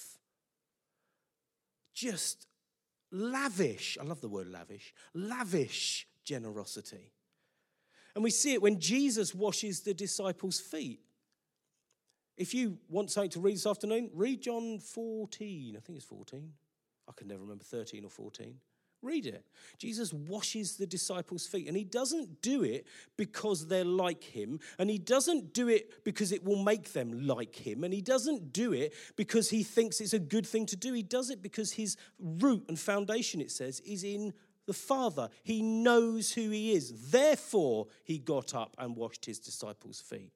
Just 1.95 2.47
lavish, 3.11 3.97
I 3.99 4.05
love 4.05 4.21
the 4.21 4.29
word 4.29 4.49
lavish, 4.49 4.93
lavish 5.15 6.07
generosity. 6.23 7.13
And 8.15 8.23
we 8.23 8.29
see 8.29 8.53
it 8.53 8.61
when 8.61 8.79
Jesus 8.79 9.35
washes 9.35 9.81
the 9.81 9.95
disciples' 9.95 10.61
feet. 10.61 11.01
If 12.37 12.53
you 12.53 12.77
want 12.91 13.11
something 13.11 13.31
to 13.31 13.41
read 13.41 13.55
this 13.55 13.67
afternoon, 13.67 14.11
read 14.13 14.43
John 14.43 14.81
14. 14.81 15.77
I 15.79 15.81
think 15.81 15.97
it's 15.97 16.05
14. 16.05 16.53
I 17.09 17.13
can 17.17 17.29
never 17.29 17.41
remember 17.41 17.65
13 17.65 18.05
or 18.05 18.11
14. 18.11 18.55
Read 19.05 19.27
it. 19.27 19.45
Jesus 19.79 20.13
washes 20.13 20.77
the 20.77 20.87
disciples' 20.87 21.47
feet, 21.47 21.69
and 21.69 21.77
he 21.77 21.85
doesn't 21.85 22.41
do 22.41 22.63
it 22.63 22.87
because 23.19 23.67
they're 23.67 23.85
like 23.85 24.25
him, 24.25 24.61
and 24.79 24.89
he 24.89 24.99
doesn't 24.99 25.53
do 25.53 25.69
it 25.69 26.05
because 26.05 26.33
it 26.33 26.43
will 26.43 26.63
make 26.63 26.93
them 26.95 27.27
like 27.27 27.55
him, 27.55 27.85
and 27.85 27.93
he 27.93 28.01
doesn't 28.01 28.53
do 28.53 28.73
it 28.73 28.95
because 29.15 29.51
he 29.51 29.63
thinks 29.63 30.01
it's 30.01 30.15
a 30.15 30.19
good 30.19 30.47
thing 30.47 30.65
to 30.67 30.77
do. 30.77 30.95
He 30.95 31.03
does 31.03 31.29
it 31.29 31.43
because 31.43 31.73
his 31.73 31.99
root 32.19 32.65
and 32.69 32.79
foundation, 32.79 33.43
it 33.43 33.51
says, 33.51 33.81
is 33.81 34.05
in 34.05 34.33
the 34.67 34.73
Father. 34.73 35.29
He 35.43 35.61
knows 35.61 36.33
who 36.33 36.49
he 36.49 36.73
is. 36.73 37.11
Therefore, 37.11 37.89
he 38.05 38.19
got 38.19 38.55
up 38.55 38.75
and 38.79 38.97
washed 38.97 39.27
his 39.27 39.39
disciples' 39.39 40.01
feet. 40.01 40.33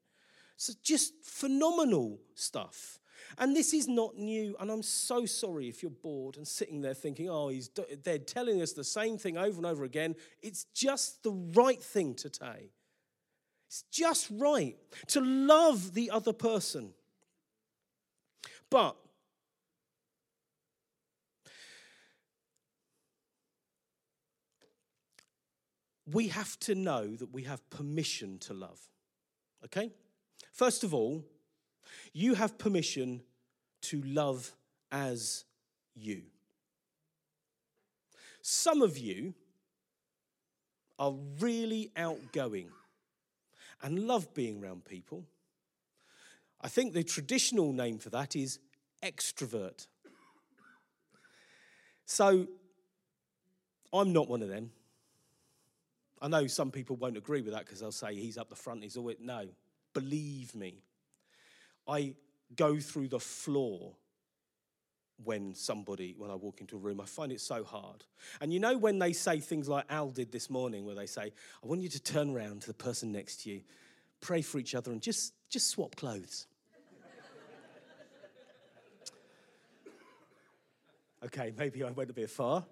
So, 0.57 0.73
just 0.83 1.13
phenomenal 1.23 2.19
stuff. 2.35 2.98
And 3.37 3.55
this 3.55 3.73
is 3.73 3.87
not 3.87 4.17
new. 4.17 4.55
And 4.59 4.71
I'm 4.71 4.83
so 4.83 5.25
sorry 5.25 5.69
if 5.69 5.83
you're 5.83 5.91
bored 5.91 6.37
and 6.37 6.47
sitting 6.47 6.81
there 6.81 6.93
thinking, 6.93 7.29
oh, 7.29 7.49
he's, 7.49 7.69
they're 8.03 8.17
telling 8.17 8.61
us 8.61 8.73
the 8.73 8.83
same 8.83 9.17
thing 9.17 9.37
over 9.37 9.57
and 9.57 9.65
over 9.65 9.83
again. 9.83 10.15
It's 10.41 10.65
just 10.73 11.23
the 11.23 11.31
right 11.31 11.81
thing 11.81 12.15
to 12.15 12.29
say. 12.33 12.71
It's 13.67 13.83
just 13.91 14.29
right 14.31 14.75
to 15.07 15.21
love 15.21 15.93
the 15.93 16.09
other 16.09 16.33
person. 16.33 16.93
But 18.69 18.95
we 26.11 26.29
have 26.29 26.59
to 26.61 26.75
know 26.75 27.15
that 27.15 27.31
we 27.31 27.43
have 27.43 27.67
permission 27.69 28.39
to 28.39 28.53
love. 28.53 28.79
Okay? 29.65 29.91
First 30.51 30.83
of 30.83 30.93
all, 30.93 31.23
you 32.13 32.33
have 32.35 32.57
permission 32.57 33.21
to 33.81 34.01
love 34.03 34.51
as 34.91 35.45
you. 35.95 36.23
Some 38.41 38.81
of 38.81 38.97
you 38.97 39.33
are 40.97 41.13
really 41.39 41.91
outgoing 41.95 42.69
and 43.81 44.07
love 44.07 44.33
being 44.33 44.63
around 44.63 44.85
people. 44.85 45.23
I 46.61 46.67
think 46.67 46.93
the 46.93 47.03
traditional 47.03 47.71
name 47.71 47.99
for 47.99 48.09
that 48.09 48.35
is 48.35 48.59
extrovert. 49.01 49.87
So 52.05 52.47
I'm 53.93 54.11
not 54.11 54.27
one 54.27 54.41
of 54.41 54.49
them. 54.49 54.71
I 56.21 56.27
know 56.27 56.47
some 56.47 56.71
people 56.71 56.97
won't 56.97 57.15
agree 57.15 57.41
with 57.41 57.53
that 57.53 57.65
because 57.65 57.79
they'll 57.79 57.91
say 57.91 58.13
he's 58.15 58.37
up 58.37 58.49
the 58.49 58.55
front, 58.55 58.83
he's 58.83 58.97
always. 58.97 59.17
No, 59.21 59.47
believe 59.93 60.53
me. 60.53 60.83
I 61.89 62.13
go 62.55 62.79
through 62.79 63.09
the 63.09 63.19
floor 63.19 63.95
when 65.23 65.53
somebody, 65.53 66.15
when 66.17 66.31
I 66.31 66.35
walk 66.35 66.61
into 66.61 66.77
a 66.77 66.79
room. 66.79 67.01
I 67.01 67.05
find 67.05 67.31
it 67.31 67.41
so 67.41 67.63
hard. 67.63 68.05
And 68.39 68.53
you 68.53 68.59
know, 68.59 68.77
when 68.77 68.99
they 68.99 69.13
say 69.13 69.39
things 69.39 69.67
like 69.67 69.85
Al 69.89 70.09
did 70.09 70.31
this 70.31 70.49
morning, 70.49 70.85
where 70.85 70.95
they 70.95 71.05
say, 71.05 71.33
I 71.63 71.67
want 71.67 71.81
you 71.81 71.89
to 71.89 72.01
turn 72.01 72.35
around 72.35 72.61
to 72.61 72.67
the 72.67 72.73
person 72.73 73.11
next 73.11 73.43
to 73.43 73.49
you, 73.49 73.61
pray 74.21 74.41
for 74.41 74.59
each 74.59 74.75
other, 74.75 74.91
and 74.91 75.01
just, 75.01 75.33
just 75.49 75.69
swap 75.69 75.95
clothes. 75.95 76.47
okay, 81.25 81.53
maybe 81.57 81.83
I 81.83 81.91
went 81.91 82.09
a 82.09 82.13
bit 82.13 82.29
far. 82.29 82.65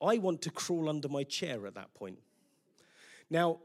I 0.00 0.18
want 0.18 0.42
to 0.42 0.50
crawl 0.50 0.88
under 0.88 1.08
my 1.08 1.24
chair 1.24 1.66
at 1.66 1.74
that 1.74 1.94
point. 1.94 2.18
Now, 3.30 3.60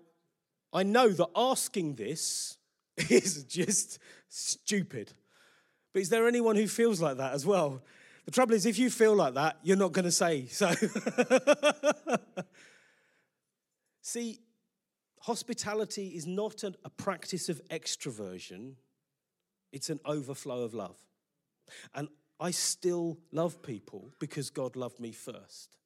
I 0.72 0.84
know 0.84 1.10
that 1.10 1.30
asking 1.36 1.96
this 1.96 2.59
is 3.10 3.44
just 3.44 4.00
stupid. 4.28 5.14
But 5.94 6.02
is 6.02 6.10
there 6.10 6.28
anyone 6.28 6.56
who 6.56 6.68
feels 6.68 7.02
like 7.02 7.18
that 7.18 7.34
as 7.34 7.46
well? 7.46 7.82
The 8.26 8.32
trouble 8.32 8.54
is, 8.54 8.66
if 8.66 8.78
you 8.78 8.90
feel 8.90 9.16
like 9.16 9.34
that, 9.34 9.58
you're 9.64 9.78
not 9.78 9.92
going 9.92 10.06
to 10.06 10.12
say 10.12 10.46
so. 10.46 10.72
See, 14.02 14.40
hospitality 15.22 16.10
is 16.10 16.28
not 16.28 16.64
a, 16.64 16.74
practice 16.90 17.50
of 17.50 17.62
extroversion, 17.70 18.74
it's 19.72 19.90
an 19.90 20.00
overflow 20.06 20.64
of 20.64 20.74
love. 20.74 20.98
And 21.94 22.08
I 22.40 22.52
still 22.52 23.20
love 23.32 23.62
people 23.62 24.12
because 24.20 24.50
God 24.50 24.76
loved 24.76 25.00
me 25.00 25.12
first. 25.12 25.78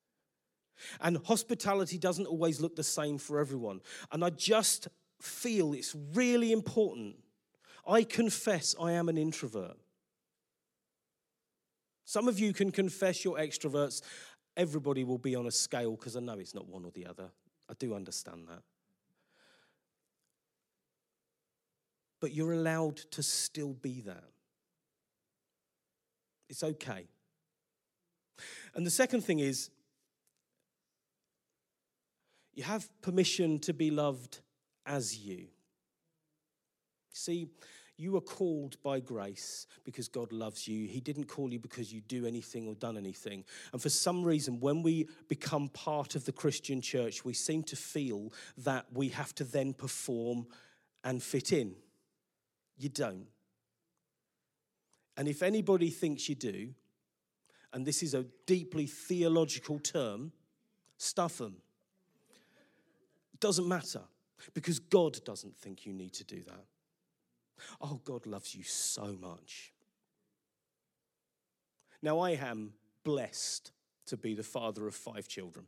And 1.01 1.17
hospitality 1.25 1.97
doesn't 1.97 2.25
always 2.25 2.59
look 2.59 2.75
the 2.75 2.83
same 2.83 3.17
for 3.17 3.39
everyone. 3.39 3.81
And 4.11 4.23
I 4.23 4.29
just 4.29 4.87
feel 5.23 5.73
it's 5.73 5.95
really 6.13 6.51
important. 6.51 7.15
I 7.87 8.03
confess 8.03 8.75
I 8.79 8.93
am 8.93 9.09
an 9.09 9.17
introvert. 9.17 9.77
Some 12.05 12.27
of 12.27 12.39
you 12.39 12.53
can 12.53 12.71
confess 12.71 13.23
you're 13.23 13.37
extroverts. 13.37 14.01
Everybody 14.57 15.03
will 15.03 15.17
be 15.17 15.35
on 15.35 15.47
a 15.47 15.51
scale 15.51 15.91
because 15.91 16.15
I 16.15 16.19
know 16.19 16.37
it's 16.39 16.53
not 16.53 16.67
one 16.67 16.85
or 16.85 16.91
the 16.91 17.05
other. 17.05 17.29
I 17.69 17.73
do 17.79 17.95
understand 17.95 18.47
that. 18.49 18.61
But 22.19 22.33
you're 22.33 22.53
allowed 22.53 22.97
to 22.97 23.23
still 23.23 23.73
be 23.73 24.01
that. 24.01 24.23
It's 26.49 26.63
okay. 26.63 27.07
And 28.75 28.85
the 28.85 28.91
second 28.91 29.21
thing 29.21 29.39
is, 29.39 29.69
you 32.53 32.63
have 32.63 32.89
permission 33.01 33.59
to 33.59 33.73
be 33.73 33.89
loved 33.89 34.39
as 34.85 35.17
you. 35.17 35.47
See, 37.11 37.49
you 37.95 38.17
are 38.17 38.21
called 38.21 38.81
by 38.81 38.99
grace 38.99 39.67
because 39.83 40.07
God 40.07 40.33
loves 40.33 40.67
you. 40.67 40.87
He 40.87 40.99
didn't 40.99 41.25
call 41.25 41.53
you 41.53 41.59
because 41.59 41.93
you 41.93 42.01
do 42.01 42.25
anything 42.25 42.67
or 42.67 42.73
done 42.75 42.97
anything. 42.97 43.45
And 43.71 43.81
for 43.81 43.89
some 43.89 44.23
reason, 44.23 44.59
when 44.59 44.81
we 44.81 45.07
become 45.27 45.69
part 45.69 46.15
of 46.15 46.25
the 46.25 46.31
Christian 46.31 46.81
church, 46.81 47.23
we 47.23 47.33
seem 47.33 47.63
to 47.63 47.75
feel 47.75 48.33
that 48.57 48.87
we 48.91 49.09
have 49.09 49.35
to 49.35 49.43
then 49.43 49.73
perform 49.73 50.47
and 51.03 51.21
fit 51.21 51.53
in. 51.53 51.75
You 52.77 52.89
don't. 52.89 53.27
And 55.15 55.27
if 55.27 55.43
anybody 55.43 55.91
thinks 55.91 56.27
you 56.27 56.35
do, 56.35 56.73
and 57.71 57.85
this 57.85 58.01
is 58.01 58.15
a 58.15 58.25
deeply 58.47 58.87
theological 58.87 59.77
term, 59.77 60.31
stuff 60.97 61.37
them. 61.37 61.57
Doesn't 63.39 63.67
matter 63.67 64.01
because 64.53 64.79
God 64.79 65.23
doesn't 65.23 65.55
think 65.55 65.85
you 65.85 65.93
need 65.93 66.13
to 66.13 66.23
do 66.23 66.41
that. 66.43 66.65
Oh, 67.81 68.01
God 68.03 68.25
loves 68.25 68.55
you 68.55 68.63
so 68.63 69.15
much. 69.19 69.73
Now, 72.01 72.19
I 72.19 72.31
am 72.31 72.73
blessed 73.03 73.71
to 74.07 74.17
be 74.17 74.33
the 74.33 74.43
father 74.43 74.87
of 74.87 74.95
five 74.95 75.27
children. 75.27 75.65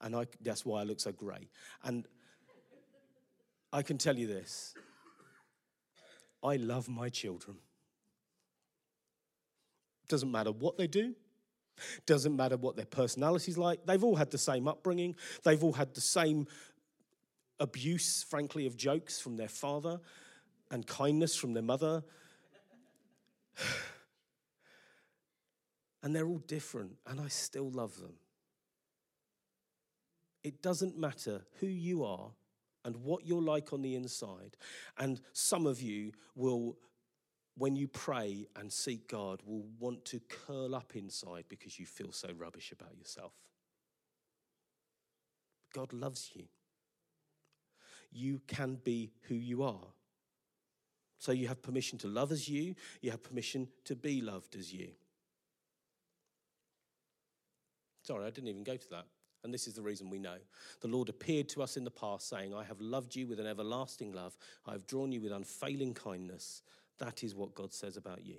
And 0.00 0.14
I, 0.14 0.26
that's 0.40 0.64
why 0.64 0.80
I 0.80 0.84
look 0.84 1.00
so 1.00 1.12
grey. 1.12 1.48
And 1.84 2.06
I 3.72 3.82
can 3.82 3.98
tell 3.98 4.16
you 4.16 4.26
this 4.26 4.74
I 6.42 6.56
love 6.56 6.88
my 6.88 7.08
children. 7.08 7.58
Doesn't 10.08 10.30
matter 10.30 10.52
what 10.52 10.78
they 10.78 10.86
do, 10.86 11.14
doesn't 12.06 12.36
matter 12.36 12.56
what 12.56 12.76
their 12.76 12.86
personality's 12.86 13.58
like. 13.58 13.84
They've 13.84 14.02
all 14.04 14.16
had 14.16 14.30
the 14.30 14.38
same 14.38 14.68
upbringing, 14.68 15.16
they've 15.44 15.62
all 15.62 15.72
had 15.72 15.94
the 15.94 16.00
same 16.00 16.46
abuse, 17.58 18.22
frankly, 18.22 18.66
of 18.66 18.76
jokes 18.76 19.20
from 19.20 19.36
their 19.36 19.48
father 19.48 20.00
and 20.70 20.86
kindness 20.86 21.36
from 21.36 21.54
their 21.54 21.62
mother. 21.62 22.02
and 26.02 26.14
they're 26.14 26.28
all 26.28 26.42
different, 26.46 26.96
and 27.06 27.20
I 27.20 27.28
still 27.28 27.70
love 27.70 28.00
them. 28.00 28.14
It 30.44 30.62
doesn't 30.62 30.96
matter 30.96 31.42
who 31.60 31.66
you 31.66 32.04
are 32.04 32.30
and 32.84 32.96
what 32.98 33.26
you're 33.26 33.42
like 33.42 33.72
on 33.72 33.82
the 33.82 33.96
inside. 33.96 34.56
And 34.96 35.20
some 35.32 35.66
of 35.66 35.82
you 35.82 36.12
will, 36.36 36.76
when 37.56 37.74
you 37.74 37.88
pray 37.88 38.46
and 38.54 38.72
seek 38.72 39.08
God, 39.08 39.40
will 39.44 39.66
want 39.80 40.04
to 40.06 40.20
curl 40.20 40.74
up 40.74 40.94
inside 40.94 41.46
because 41.48 41.80
you 41.80 41.86
feel 41.86 42.12
so 42.12 42.28
rubbish 42.36 42.70
about 42.70 42.96
yourself. 42.96 43.32
God 45.74 45.92
loves 45.92 46.30
you. 46.32 46.44
You 48.10 48.40
can 48.46 48.78
be 48.82 49.12
who 49.28 49.34
you 49.34 49.62
are. 49.62 49.88
So 51.18 51.32
you 51.32 51.48
have 51.48 51.62
permission 51.62 51.98
to 51.98 52.08
love 52.08 52.30
as 52.30 52.48
you, 52.48 52.74
you 53.00 53.10
have 53.10 53.22
permission 53.22 53.68
to 53.84 53.96
be 53.96 54.20
loved 54.20 54.54
as 54.54 54.72
you. 54.72 54.88
Sorry, 58.02 58.26
I 58.26 58.30
didn't 58.30 58.48
even 58.48 58.64
go 58.64 58.76
to 58.76 58.90
that. 58.90 59.06
And 59.42 59.52
this 59.52 59.66
is 59.66 59.74
the 59.74 59.82
reason 59.82 60.10
we 60.10 60.18
know. 60.18 60.38
The 60.80 60.88
Lord 60.88 61.08
appeared 61.08 61.48
to 61.50 61.62
us 61.62 61.76
in 61.76 61.84
the 61.84 61.90
past, 61.90 62.28
saying, 62.28 62.54
I 62.54 62.64
have 62.64 62.80
loved 62.80 63.14
you 63.14 63.26
with 63.26 63.38
an 63.38 63.46
everlasting 63.46 64.12
love. 64.12 64.36
I 64.66 64.72
have 64.72 64.86
drawn 64.86 65.12
you 65.12 65.20
with 65.20 65.32
unfailing 65.32 65.94
kindness. 65.94 66.62
That 66.98 67.22
is 67.22 67.34
what 67.34 67.54
God 67.54 67.72
says 67.72 67.96
about 67.96 68.24
you. 68.24 68.36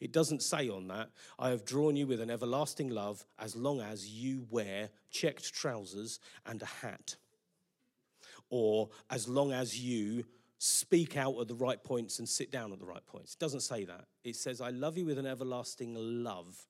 It 0.00 0.12
doesn't 0.12 0.42
say 0.42 0.68
on 0.68 0.88
that, 0.88 1.10
I 1.38 1.50
have 1.50 1.64
drawn 1.64 1.96
you 1.96 2.06
with 2.06 2.20
an 2.20 2.30
everlasting 2.30 2.88
love 2.88 3.24
as 3.38 3.56
long 3.56 3.80
as 3.80 4.08
you 4.08 4.46
wear 4.48 4.90
checked 5.10 5.52
trousers 5.52 6.20
and 6.46 6.62
a 6.62 6.66
hat. 6.66 7.16
Or 8.52 8.90
as 9.10 9.26
long 9.26 9.50
as 9.50 9.80
you 9.80 10.24
speak 10.58 11.16
out 11.16 11.36
at 11.40 11.48
the 11.48 11.54
right 11.56 11.82
points 11.82 12.20
and 12.20 12.28
sit 12.28 12.52
down 12.52 12.70
at 12.72 12.78
the 12.78 12.86
right 12.86 13.04
points. 13.04 13.32
It 13.32 13.40
doesn't 13.40 13.62
say 13.62 13.84
that. 13.84 14.04
It 14.22 14.36
says, 14.36 14.60
I 14.60 14.70
love 14.70 14.96
you 14.96 15.04
with 15.04 15.18
an 15.18 15.26
everlasting 15.26 15.96
love, 16.22 16.68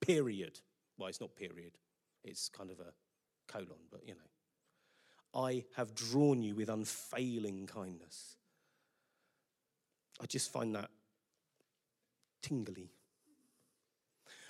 period. 0.00 0.60
Well, 0.96 1.08
it's 1.08 1.20
not 1.20 1.36
period, 1.36 1.72
it's 2.24 2.48
kind 2.48 2.70
of 2.70 2.80
a 2.80 2.92
colon, 3.52 3.68
but 3.90 4.00
you 4.06 4.14
know. 4.14 5.40
I 5.42 5.64
have 5.76 5.94
drawn 5.94 6.42
you 6.42 6.54
with 6.54 6.70
unfailing 6.70 7.66
kindness. 7.66 8.36
I 10.20 10.26
just 10.26 10.50
find 10.50 10.74
that 10.74 10.88
tingly. 12.42 12.92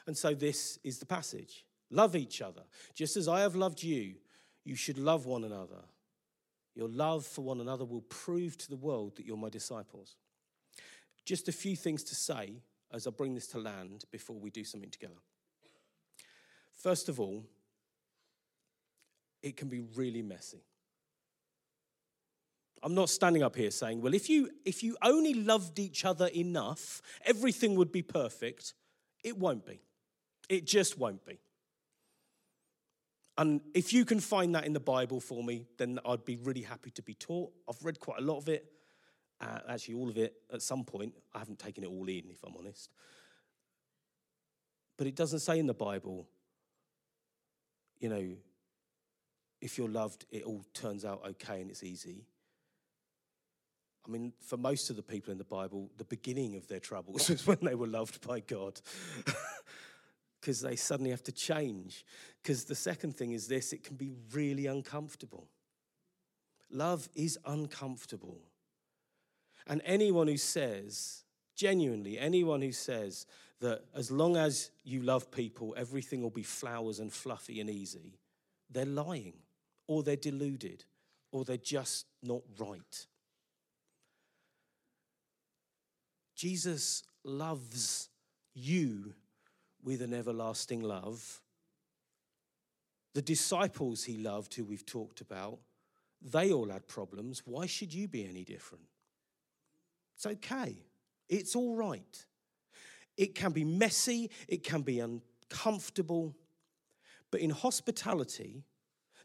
And 0.06 0.16
so 0.16 0.34
this 0.34 0.78
is 0.84 0.98
the 0.98 1.06
passage 1.06 1.64
love 1.90 2.14
each 2.14 2.40
other. 2.40 2.62
Just 2.94 3.16
as 3.16 3.26
I 3.26 3.40
have 3.40 3.56
loved 3.56 3.82
you, 3.82 4.14
you 4.64 4.76
should 4.76 4.98
love 4.98 5.26
one 5.26 5.42
another. 5.42 5.82
Your 6.74 6.88
love 6.88 7.26
for 7.26 7.42
one 7.42 7.60
another 7.60 7.84
will 7.84 8.02
prove 8.02 8.56
to 8.58 8.68
the 8.68 8.76
world 8.76 9.16
that 9.16 9.26
you're 9.26 9.36
my 9.36 9.50
disciples. 9.50 10.16
Just 11.24 11.48
a 11.48 11.52
few 11.52 11.76
things 11.76 12.02
to 12.04 12.14
say 12.14 12.62
as 12.92 13.06
I 13.06 13.10
bring 13.10 13.34
this 13.34 13.46
to 13.48 13.58
land 13.58 14.04
before 14.10 14.36
we 14.36 14.50
do 14.50 14.64
something 14.64 14.90
together. 14.90 15.20
First 16.72 17.08
of 17.08 17.20
all, 17.20 17.44
it 19.42 19.56
can 19.56 19.68
be 19.68 19.80
really 19.80 20.22
messy. 20.22 20.62
I'm 22.82 22.94
not 22.94 23.10
standing 23.10 23.42
up 23.42 23.54
here 23.54 23.70
saying, 23.70 24.00
well, 24.00 24.14
if 24.14 24.28
you, 24.28 24.50
if 24.64 24.82
you 24.82 24.96
only 25.02 25.34
loved 25.34 25.78
each 25.78 26.04
other 26.04 26.26
enough, 26.28 27.00
everything 27.24 27.76
would 27.76 27.92
be 27.92 28.02
perfect. 28.02 28.74
It 29.22 29.38
won't 29.38 29.64
be. 29.64 29.80
It 30.48 30.66
just 30.66 30.98
won't 30.98 31.24
be. 31.24 31.38
And 33.38 33.60
if 33.74 33.92
you 33.92 34.04
can 34.04 34.20
find 34.20 34.54
that 34.54 34.66
in 34.66 34.72
the 34.72 34.80
Bible 34.80 35.20
for 35.20 35.42
me, 35.42 35.66
then 35.78 35.98
I'd 36.04 36.24
be 36.24 36.36
really 36.36 36.62
happy 36.62 36.90
to 36.90 37.02
be 37.02 37.14
taught. 37.14 37.52
I've 37.68 37.82
read 37.82 37.98
quite 37.98 38.18
a 38.18 38.22
lot 38.22 38.36
of 38.36 38.48
it, 38.48 38.66
uh, 39.40 39.60
actually, 39.68 39.94
all 39.94 40.10
of 40.10 40.18
it 40.18 40.34
at 40.52 40.60
some 40.60 40.84
point. 40.84 41.14
I 41.34 41.38
haven't 41.38 41.58
taken 41.58 41.82
it 41.82 41.88
all 41.88 42.08
in, 42.08 42.24
if 42.30 42.44
I'm 42.44 42.54
honest. 42.58 42.90
But 44.98 45.06
it 45.06 45.14
doesn't 45.14 45.40
say 45.40 45.58
in 45.58 45.66
the 45.66 45.74
Bible, 45.74 46.28
you 47.98 48.08
know, 48.08 48.36
if 49.62 49.78
you're 49.78 49.88
loved, 49.88 50.26
it 50.30 50.42
all 50.42 50.64
turns 50.74 51.04
out 51.04 51.22
okay 51.24 51.60
and 51.60 51.70
it's 51.70 51.82
easy. 51.82 52.26
I 54.06 54.10
mean, 54.10 54.32
for 54.40 54.56
most 54.56 54.90
of 54.90 54.96
the 54.96 55.02
people 55.02 55.30
in 55.32 55.38
the 55.38 55.44
Bible, 55.44 55.90
the 55.96 56.04
beginning 56.04 56.56
of 56.56 56.66
their 56.66 56.80
troubles 56.80 57.28
was 57.30 57.46
when 57.46 57.58
they 57.62 57.74
were 57.74 57.86
loved 57.86 58.26
by 58.26 58.40
God. 58.40 58.80
Because 60.42 60.60
they 60.60 60.76
suddenly 60.76 61.12
have 61.12 61.22
to 61.22 61.32
change. 61.32 62.04
Because 62.42 62.64
the 62.64 62.74
second 62.74 63.16
thing 63.16 63.32
is 63.32 63.48
this 63.48 63.72
it 63.72 63.84
can 63.84 63.96
be 63.96 64.10
really 64.34 64.66
uncomfortable. 64.66 65.46
Love 66.70 67.08
is 67.14 67.38
uncomfortable. 67.46 68.40
And 69.68 69.80
anyone 69.84 70.26
who 70.26 70.36
says, 70.36 71.22
genuinely, 71.54 72.18
anyone 72.18 72.60
who 72.60 72.72
says 72.72 73.26
that 73.60 73.84
as 73.94 74.10
long 74.10 74.36
as 74.36 74.72
you 74.82 75.02
love 75.02 75.30
people, 75.30 75.74
everything 75.78 76.20
will 76.20 76.30
be 76.30 76.42
flowers 76.42 76.98
and 76.98 77.12
fluffy 77.12 77.60
and 77.60 77.70
easy, 77.70 78.18
they're 78.68 78.84
lying, 78.84 79.34
or 79.86 80.02
they're 80.02 80.16
deluded, 80.16 80.84
or 81.30 81.44
they're 81.44 81.56
just 81.56 82.06
not 82.22 82.42
right. 82.58 83.06
Jesus 86.34 87.04
loves 87.22 88.08
you 88.54 89.14
with 89.82 90.02
an 90.02 90.14
everlasting 90.14 90.80
love. 90.80 91.40
The 93.14 93.22
disciples 93.22 94.04
he 94.04 94.18
loved, 94.18 94.54
who 94.54 94.64
we've 94.64 94.86
talked 94.86 95.20
about, 95.20 95.58
they 96.22 96.52
all 96.52 96.68
had 96.68 96.86
problems. 96.86 97.42
Why 97.44 97.66
should 97.66 97.92
you 97.92 98.08
be 98.08 98.26
any 98.26 98.44
different? 98.44 98.84
It's 100.16 100.26
okay. 100.26 100.76
It's 101.28 101.56
all 101.56 101.74
right. 101.74 102.26
It 103.16 103.34
can 103.34 103.52
be 103.52 103.64
messy, 103.64 104.30
it 104.48 104.62
can 104.62 104.82
be 104.82 105.00
uncomfortable, 105.00 106.34
but 107.30 107.40
in 107.40 107.50
hospitality, 107.50 108.62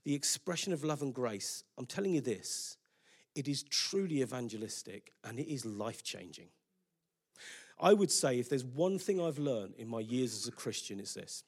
the 0.04 0.14
expression 0.14 0.74
of 0.74 0.84
love 0.84 1.02
and 1.02 1.14
grace, 1.14 1.64
I'm 1.78 1.86
telling 1.86 2.14
you 2.14 2.22
this, 2.22 2.78
it 3.36 3.48
is 3.48 3.64
truly 3.64 4.22
evangelistic 4.22 5.14
and 5.24 5.40
it 5.40 5.52
is 5.52 5.66
life 5.66 6.04
changing. 6.04 6.48
I 7.80 7.94
would 7.94 8.12
say 8.12 8.40
if 8.40 8.50
there's 8.50 8.66
one 8.66 8.98
thing 8.98 9.22
I've 9.22 9.38
learned 9.40 9.76
in 9.78 9.88
my 9.88 10.00
years 10.00 10.34
as 10.36 10.48
a 10.48 10.52
Christian, 10.52 11.00
it's 11.00 11.14
this. 11.14 11.44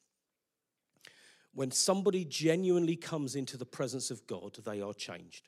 When 1.53 1.71
somebody 1.71 2.23
genuinely 2.25 2.95
comes 2.95 3.35
into 3.35 3.57
the 3.57 3.65
presence 3.65 4.11
of 4.11 4.27
God, 4.27 4.57
they 4.63 4.81
are 4.81 4.93
changed. 4.93 5.47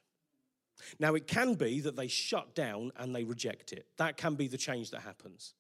Now, 1.00 1.14
it 1.14 1.28
can 1.28 1.54
be 1.54 1.80
that 1.82 1.96
they 1.96 2.08
shut 2.08 2.56
down 2.56 2.92
and 2.98 3.16
they 3.16 3.24
reject 3.24 3.72
it. 3.72 3.86
That 3.98 4.18
can 4.18 4.36
be 4.36 4.48
the 4.48 4.58
change 4.58 4.90
that 4.92 5.02
happens. 5.02 5.54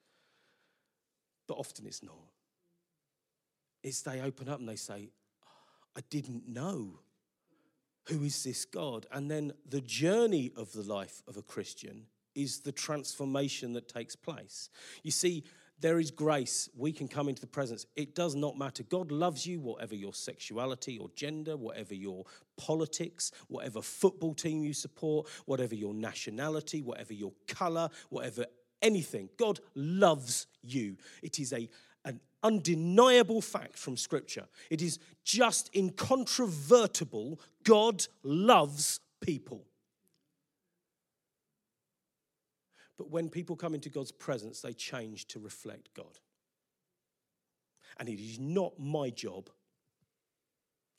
But 1.47 1.57
often 1.57 1.85
it's 1.85 2.01
not. 2.01 2.15
It's 3.83 4.01
they 4.01 4.21
open 4.21 4.49
up 4.49 4.59
and 4.59 4.67
they 4.67 4.75
say, 4.75 5.09
I 5.95 6.01
didn't 6.09 6.47
know. 6.47 6.99
Who 8.07 8.23
is 8.23 8.43
this 8.43 8.65
God? 8.65 9.05
And 9.11 9.29
then 9.29 9.53
the 9.67 9.81
journey 9.81 10.51
of 10.57 10.71
the 10.73 10.83
life 10.83 11.21
of 11.27 11.37
a 11.37 11.41
Christian 11.41 12.07
is 12.35 12.59
the 12.61 12.71
transformation 12.71 13.73
that 13.73 13.87
takes 13.87 14.15
place. 14.15 14.69
You 15.03 15.11
see, 15.11 15.43
there 15.81 15.99
is 15.99 16.11
grace. 16.11 16.69
We 16.77 16.91
can 16.91 17.07
come 17.07 17.27
into 17.27 17.41
the 17.41 17.47
presence. 17.47 17.87
It 17.95 18.13
does 18.13 18.35
not 18.35 18.57
matter. 18.57 18.83
God 18.83 19.11
loves 19.11 19.47
you, 19.47 19.59
whatever 19.59 19.95
your 19.95 20.13
sexuality 20.13 20.99
or 20.99 21.09
gender, 21.15 21.57
whatever 21.57 21.95
your 21.95 22.25
politics, 22.55 23.31
whatever 23.47 23.81
football 23.81 24.35
team 24.35 24.63
you 24.63 24.73
support, 24.73 25.27
whatever 25.45 25.73
your 25.73 25.93
nationality, 25.93 26.83
whatever 26.83 27.13
your 27.13 27.33
color, 27.47 27.89
whatever 28.09 28.45
anything. 28.81 29.29
God 29.37 29.59
loves 29.73 30.45
you. 30.61 30.97
It 31.23 31.39
is 31.39 31.51
a, 31.51 31.67
an 32.05 32.19
undeniable 32.43 33.41
fact 33.41 33.75
from 33.77 33.97
Scripture. 33.97 34.45
It 34.69 34.83
is 34.83 34.99
just 35.23 35.75
incontrovertible. 35.75 37.39
God 37.63 38.05
loves 38.23 38.99
people. 39.19 39.65
But 43.01 43.09
when 43.09 43.29
people 43.29 43.55
come 43.55 43.73
into 43.73 43.89
God's 43.89 44.11
presence, 44.11 44.61
they 44.61 44.73
change 44.73 45.25
to 45.29 45.39
reflect 45.39 45.89
God. 45.95 46.19
And 47.99 48.07
it 48.07 48.21
is 48.21 48.37
not 48.37 48.79
my 48.79 49.09
job 49.09 49.49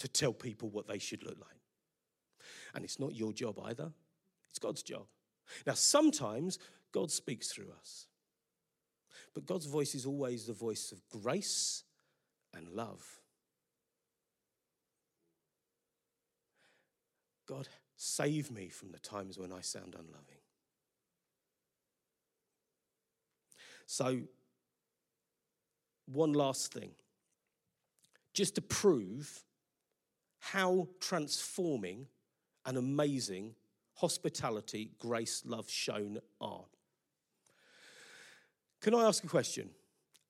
to 0.00 0.08
tell 0.08 0.32
people 0.32 0.68
what 0.68 0.88
they 0.88 0.98
should 0.98 1.22
look 1.22 1.38
like. 1.38 1.60
And 2.74 2.84
it's 2.84 2.98
not 2.98 3.14
your 3.14 3.32
job 3.32 3.60
either, 3.66 3.92
it's 4.50 4.58
God's 4.58 4.82
job. 4.82 5.04
Now, 5.64 5.74
sometimes 5.74 6.58
God 6.90 7.12
speaks 7.12 7.52
through 7.52 7.70
us, 7.78 8.08
but 9.32 9.46
God's 9.46 9.66
voice 9.66 9.94
is 9.94 10.04
always 10.04 10.44
the 10.46 10.54
voice 10.54 10.90
of 10.90 11.22
grace 11.22 11.84
and 12.52 12.68
love. 12.70 13.06
God, 17.46 17.68
save 17.94 18.50
me 18.50 18.70
from 18.70 18.90
the 18.90 18.98
times 18.98 19.38
when 19.38 19.52
I 19.52 19.60
sound 19.60 19.94
unloving. 19.96 20.41
So, 23.92 24.22
one 26.06 26.32
last 26.32 26.72
thing, 26.72 26.92
just 28.32 28.54
to 28.54 28.62
prove 28.62 29.44
how 30.38 30.88
transforming 30.98 32.06
and 32.64 32.78
amazing 32.78 33.54
hospitality, 33.96 34.92
grace, 34.98 35.42
love 35.44 35.68
shown 35.68 36.20
are. 36.40 36.64
Can 38.80 38.94
I 38.94 39.04
ask 39.04 39.24
a 39.24 39.28
question? 39.28 39.68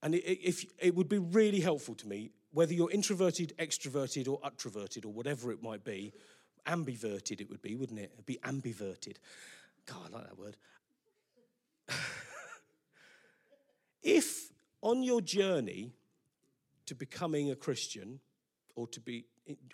And 0.03 0.17
if 0.17 0.65
it 0.81 0.97
would 0.97 1.09
be 1.09 1.19
really 1.19 1.61
helpful 1.61 1.95
to 1.95 2.09
me, 2.09 2.33
whether 2.51 2.75
you're 2.75 2.91
introverted, 2.91 3.55
extroverted, 3.61 4.27
or 4.27 4.41
utroverted, 4.41 5.05
or 5.05 5.13
whatever 5.13 5.53
it 5.53 5.63
might 5.63 5.85
be, 5.85 6.13
ambiverted 6.67 7.41
it 7.41 7.49
would 7.49 7.63
be, 7.63 7.77
wouldn't 7.77 8.01
it? 8.01 8.11
It'd 8.15 8.27
be 8.27 8.41
ambiverted. 8.43 9.19
God, 9.87 10.11
I 10.13 10.17
like 10.17 10.27
that 10.27 10.37
word. 10.37 10.57
If 14.03 14.51
on 14.81 15.03
your 15.03 15.21
journey 15.21 15.93
to 16.87 16.95
becoming 16.95 17.51
a 17.51 17.57
Christian, 17.57 18.21
or 18.75 18.87
to 18.89 19.01
be 19.01 19.27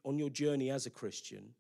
on 0.05 0.19
your 0.19 0.31
journey 0.31 0.71
as 0.71 0.87
a 0.87 0.91
Christian, 0.91 1.55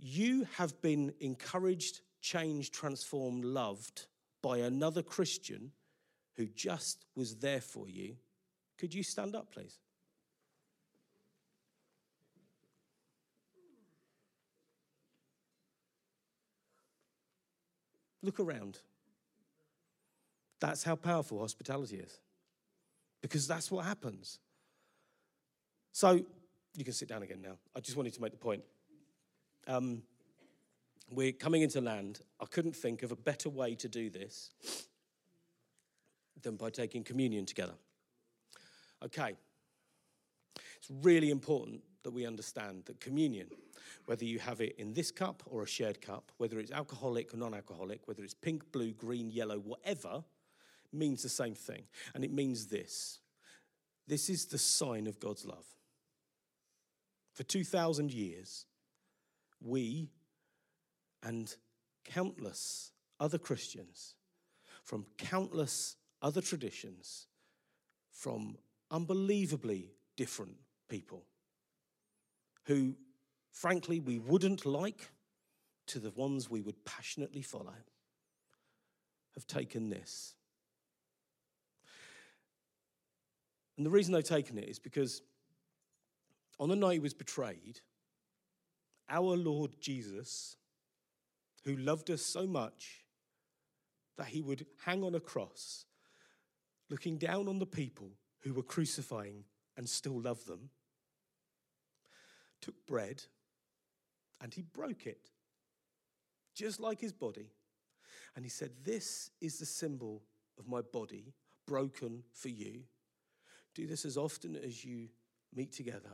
you 0.00 0.46
have 0.56 0.80
been 0.80 1.12
encouraged, 1.20 2.00
changed, 2.20 2.72
transformed, 2.72 3.44
loved 3.44 4.06
by 4.42 4.58
another 4.58 5.02
Christian 5.02 5.72
who 6.36 6.46
just 6.46 7.04
was 7.16 7.36
there 7.36 7.60
for 7.60 7.88
you, 7.88 8.16
could 8.78 8.94
you 8.94 9.02
stand 9.02 9.34
up, 9.34 9.52
please? 9.52 9.80
Look 18.22 18.38
around. 18.38 18.78
That's 20.60 20.82
how 20.82 20.96
powerful 20.96 21.38
hospitality 21.38 21.96
is. 21.96 22.20
Because 23.22 23.46
that's 23.46 23.70
what 23.70 23.84
happens. 23.84 24.38
So, 25.92 26.24
you 26.76 26.84
can 26.84 26.92
sit 26.92 27.08
down 27.08 27.22
again 27.22 27.42
now. 27.42 27.56
I 27.74 27.80
just 27.80 27.96
wanted 27.96 28.14
to 28.14 28.22
make 28.22 28.32
the 28.32 28.38
point. 28.38 28.62
Um, 29.66 30.02
we're 31.10 31.32
coming 31.32 31.62
into 31.62 31.80
land. 31.80 32.20
I 32.40 32.46
couldn't 32.46 32.76
think 32.76 33.02
of 33.02 33.12
a 33.12 33.16
better 33.16 33.48
way 33.48 33.74
to 33.76 33.88
do 33.88 34.10
this 34.10 34.50
than 36.42 36.56
by 36.56 36.70
taking 36.70 37.02
communion 37.02 37.46
together. 37.46 37.74
Okay. 39.04 39.34
It's 40.76 40.90
really 41.02 41.30
important 41.30 41.82
that 42.02 42.10
we 42.10 42.26
understand 42.26 42.84
that 42.86 43.00
communion, 43.00 43.48
whether 44.06 44.24
you 44.24 44.38
have 44.38 44.60
it 44.60 44.76
in 44.78 44.94
this 44.94 45.10
cup 45.10 45.42
or 45.46 45.62
a 45.62 45.66
shared 45.66 46.00
cup, 46.00 46.30
whether 46.38 46.58
it's 46.58 46.70
alcoholic 46.70 47.34
or 47.34 47.36
non 47.36 47.54
alcoholic, 47.54 48.06
whether 48.06 48.22
it's 48.22 48.34
pink, 48.34 48.70
blue, 48.70 48.92
green, 48.92 49.30
yellow, 49.30 49.58
whatever, 49.58 50.22
means 50.92 51.22
the 51.22 51.28
same 51.28 51.54
thing. 51.54 51.84
And 52.14 52.24
it 52.24 52.32
means 52.32 52.66
this 52.66 53.20
this 54.06 54.30
is 54.30 54.46
the 54.46 54.58
sign 54.58 55.06
of 55.06 55.20
God's 55.20 55.44
love. 55.44 55.66
For 57.34 57.42
2,000 57.44 58.12
years, 58.12 58.64
we 59.60 60.08
and 61.22 61.54
countless 62.04 62.92
other 63.20 63.38
Christians 63.38 64.14
from 64.82 65.04
countless 65.18 65.96
other 66.22 66.40
traditions, 66.40 67.26
from 68.10 68.56
unbelievably 68.90 69.92
different 70.16 70.56
people 70.88 71.24
who, 72.64 72.94
frankly, 73.50 74.00
we 74.00 74.18
wouldn't 74.18 74.64
like 74.64 75.10
to 75.88 75.98
the 75.98 76.10
ones 76.10 76.50
we 76.50 76.62
would 76.62 76.84
passionately 76.84 77.42
follow, 77.42 77.74
have 79.34 79.46
taken 79.46 79.90
this 79.90 80.34
And 83.78 83.86
the 83.86 83.90
reason 83.90 84.12
they've 84.12 84.24
taken 84.24 84.58
it 84.58 84.68
is 84.68 84.80
because 84.80 85.22
on 86.58 86.68
the 86.68 86.76
night 86.76 86.94
he 86.94 86.98
was 86.98 87.14
betrayed, 87.14 87.80
our 89.08 89.36
Lord 89.36 89.76
Jesus, 89.80 90.56
who 91.64 91.76
loved 91.76 92.10
us 92.10 92.20
so 92.20 92.44
much 92.44 93.04
that 94.18 94.26
he 94.26 94.42
would 94.42 94.66
hang 94.84 95.04
on 95.04 95.14
a 95.14 95.20
cross, 95.20 95.84
looking 96.90 97.18
down 97.18 97.48
on 97.48 97.60
the 97.60 97.66
people 97.66 98.10
who 98.40 98.52
were 98.52 98.64
crucifying 98.64 99.44
and 99.76 99.88
still 99.88 100.20
love 100.20 100.44
them, 100.44 100.70
took 102.60 102.84
bread 102.84 103.22
and 104.40 104.52
he 104.52 104.62
broke 104.62 105.06
it, 105.06 105.30
just 106.52 106.80
like 106.80 107.00
his 107.00 107.12
body. 107.12 107.52
And 108.34 108.44
he 108.44 108.50
said, 108.50 108.70
This 108.82 109.30
is 109.40 109.58
the 109.58 109.66
symbol 109.66 110.24
of 110.58 110.66
my 110.66 110.80
body 110.80 111.32
broken 111.64 112.24
for 112.32 112.48
you. 112.48 112.82
Do 113.78 113.86
this 113.86 114.04
as 114.04 114.16
often 114.16 114.56
as 114.56 114.84
you 114.84 115.06
meet 115.54 115.70
together 115.70 116.10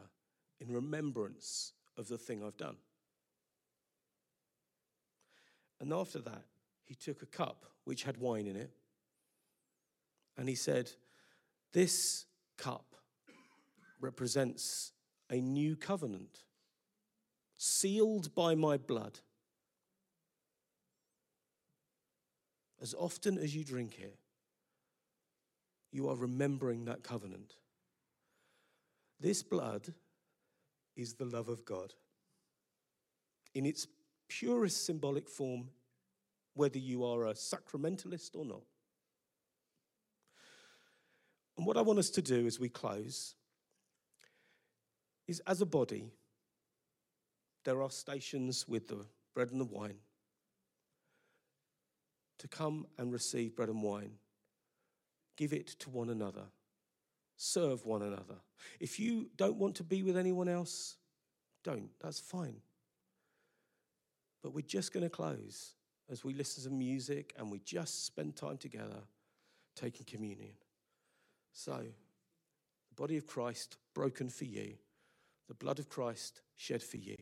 in 0.60 0.70
remembrance 0.70 1.72
of 1.96 2.08
the 2.08 2.18
thing 2.18 2.44
I've 2.44 2.58
done. 2.58 2.76
And 5.80 5.90
after 5.90 6.18
that, 6.18 6.44
he 6.84 6.94
took 6.94 7.22
a 7.22 7.26
cup 7.26 7.64
which 7.84 8.02
had 8.02 8.18
wine 8.18 8.46
in 8.46 8.54
it, 8.54 8.70
and 10.36 10.46
he 10.46 10.54
said, 10.54 10.90
This 11.72 12.26
cup 12.58 12.96
represents 13.98 14.92
a 15.30 15.40
new 15.40 15.74
covenant, 15.74 16.44
sealed 17.56 18.34
by 18.34 18.54
my 18.54 18.76
blood. 18.76 19.20
As 22.82 22.92
often 22.92 23.38
as 23.38 23.56
you 23.56 23.64
drink 23.64 23.98
it, 24.00 24.18
you 25.94 26.08
are 26.08 26.16
remembering 26.16 26.86
that 26.86 27.04
covenant. 27.04 27.54
This 29.20 29.44
blood 29.44 29.94
is 30.96 31.14
the 31.14 31.24
love 31.24 31.48
of 31.48 31.64
God. 31.64 31.94
In 33.54 33.64
its 33.64 33.86
purest 34.28 34.84
symbolic 34.84 35.28
form, 35.28 35.68
whether 36.54 36.80
you 36.80 37.04
are 37.04 37.26
a 37.28 37.34
sacramentalist 37.34 38.34
or 38.34 38.44
not. 38.44 38.64
And 41.56 41.64
what 41.64 41.76
I 41.76 41.82
want 41.82 42.00
us 42.00 42.10
to 42.10 42.22
do 42.22 42.44
as 42.44 42.58
we 42.58 42.68
close 42.68 43.36
is 45.28 45.40
as 45.46 45.60
a 45.60 45.66
body, 45.66 46.10
there 47.64 47.80
are 47.80 47.90
stations 47.90 48.66
with 48.66 48.88
the 48.88 49.06
bread 49.32 49.52
and 49.52 49.60
the 49.60 49.64
wine 49.64 49.98
to 52.38 52.48
come 52.48 52.84
and 52.98 53.12
receive 53.12 53.54
bread 53.54 53.68
and 53.68 53.80
wine. 53.80 54.14
Give 55.36 55.52
it 55.52 55.68
to 55.80 55.90
one 55.90 56.10
another. 56.10 56.44
Serve 57.36 57.84
one 57.84 58.02
another. 58.02 58.36
If 58.80 59.00
you 59.00 59.30
don't 59.36 59.56
want 59.56 59.74
to 59.76 59.84
be 59.84 60.02
with 60.02 60.16
anyone 60.16 60.48
else, 60.48 60.96
don't. 61.64 61.90
That's 62.00 62.20
fine. 62.20 62.56
But 64.42 64.54
we're 64.54 64.60
just 64.60 64.92
going 64.92 65.04
to 65.04 65.10
close 65.10 65.74
as 66.10 66.22
we 66.22 66.34
listen 66.34 66.64
to 66.64 66.70
music 66.70 67.34
and 67.38 67.50
we 67.50 67.60
just 67.60 68.04
spend 68.04 68.36
time 68.36 68.58
together 68.58 69.02
taking 69.74 70.06
communion. 70.06 70.52
So, 71.52 71.72
the 71.76 72.94
body 72.94 73.16
of 73.16 73.26
Christ 73.26 73.76
broken 73.94 74.28
for 74.28 74.44
you, 74.44 74.74
the 75.48 75.54
blood 75.54 75.78
of 75.78 75.88
Christ 75.88 76.42
shed 76.56 76.82
for 76.82 76.98
you. 76.98 77.16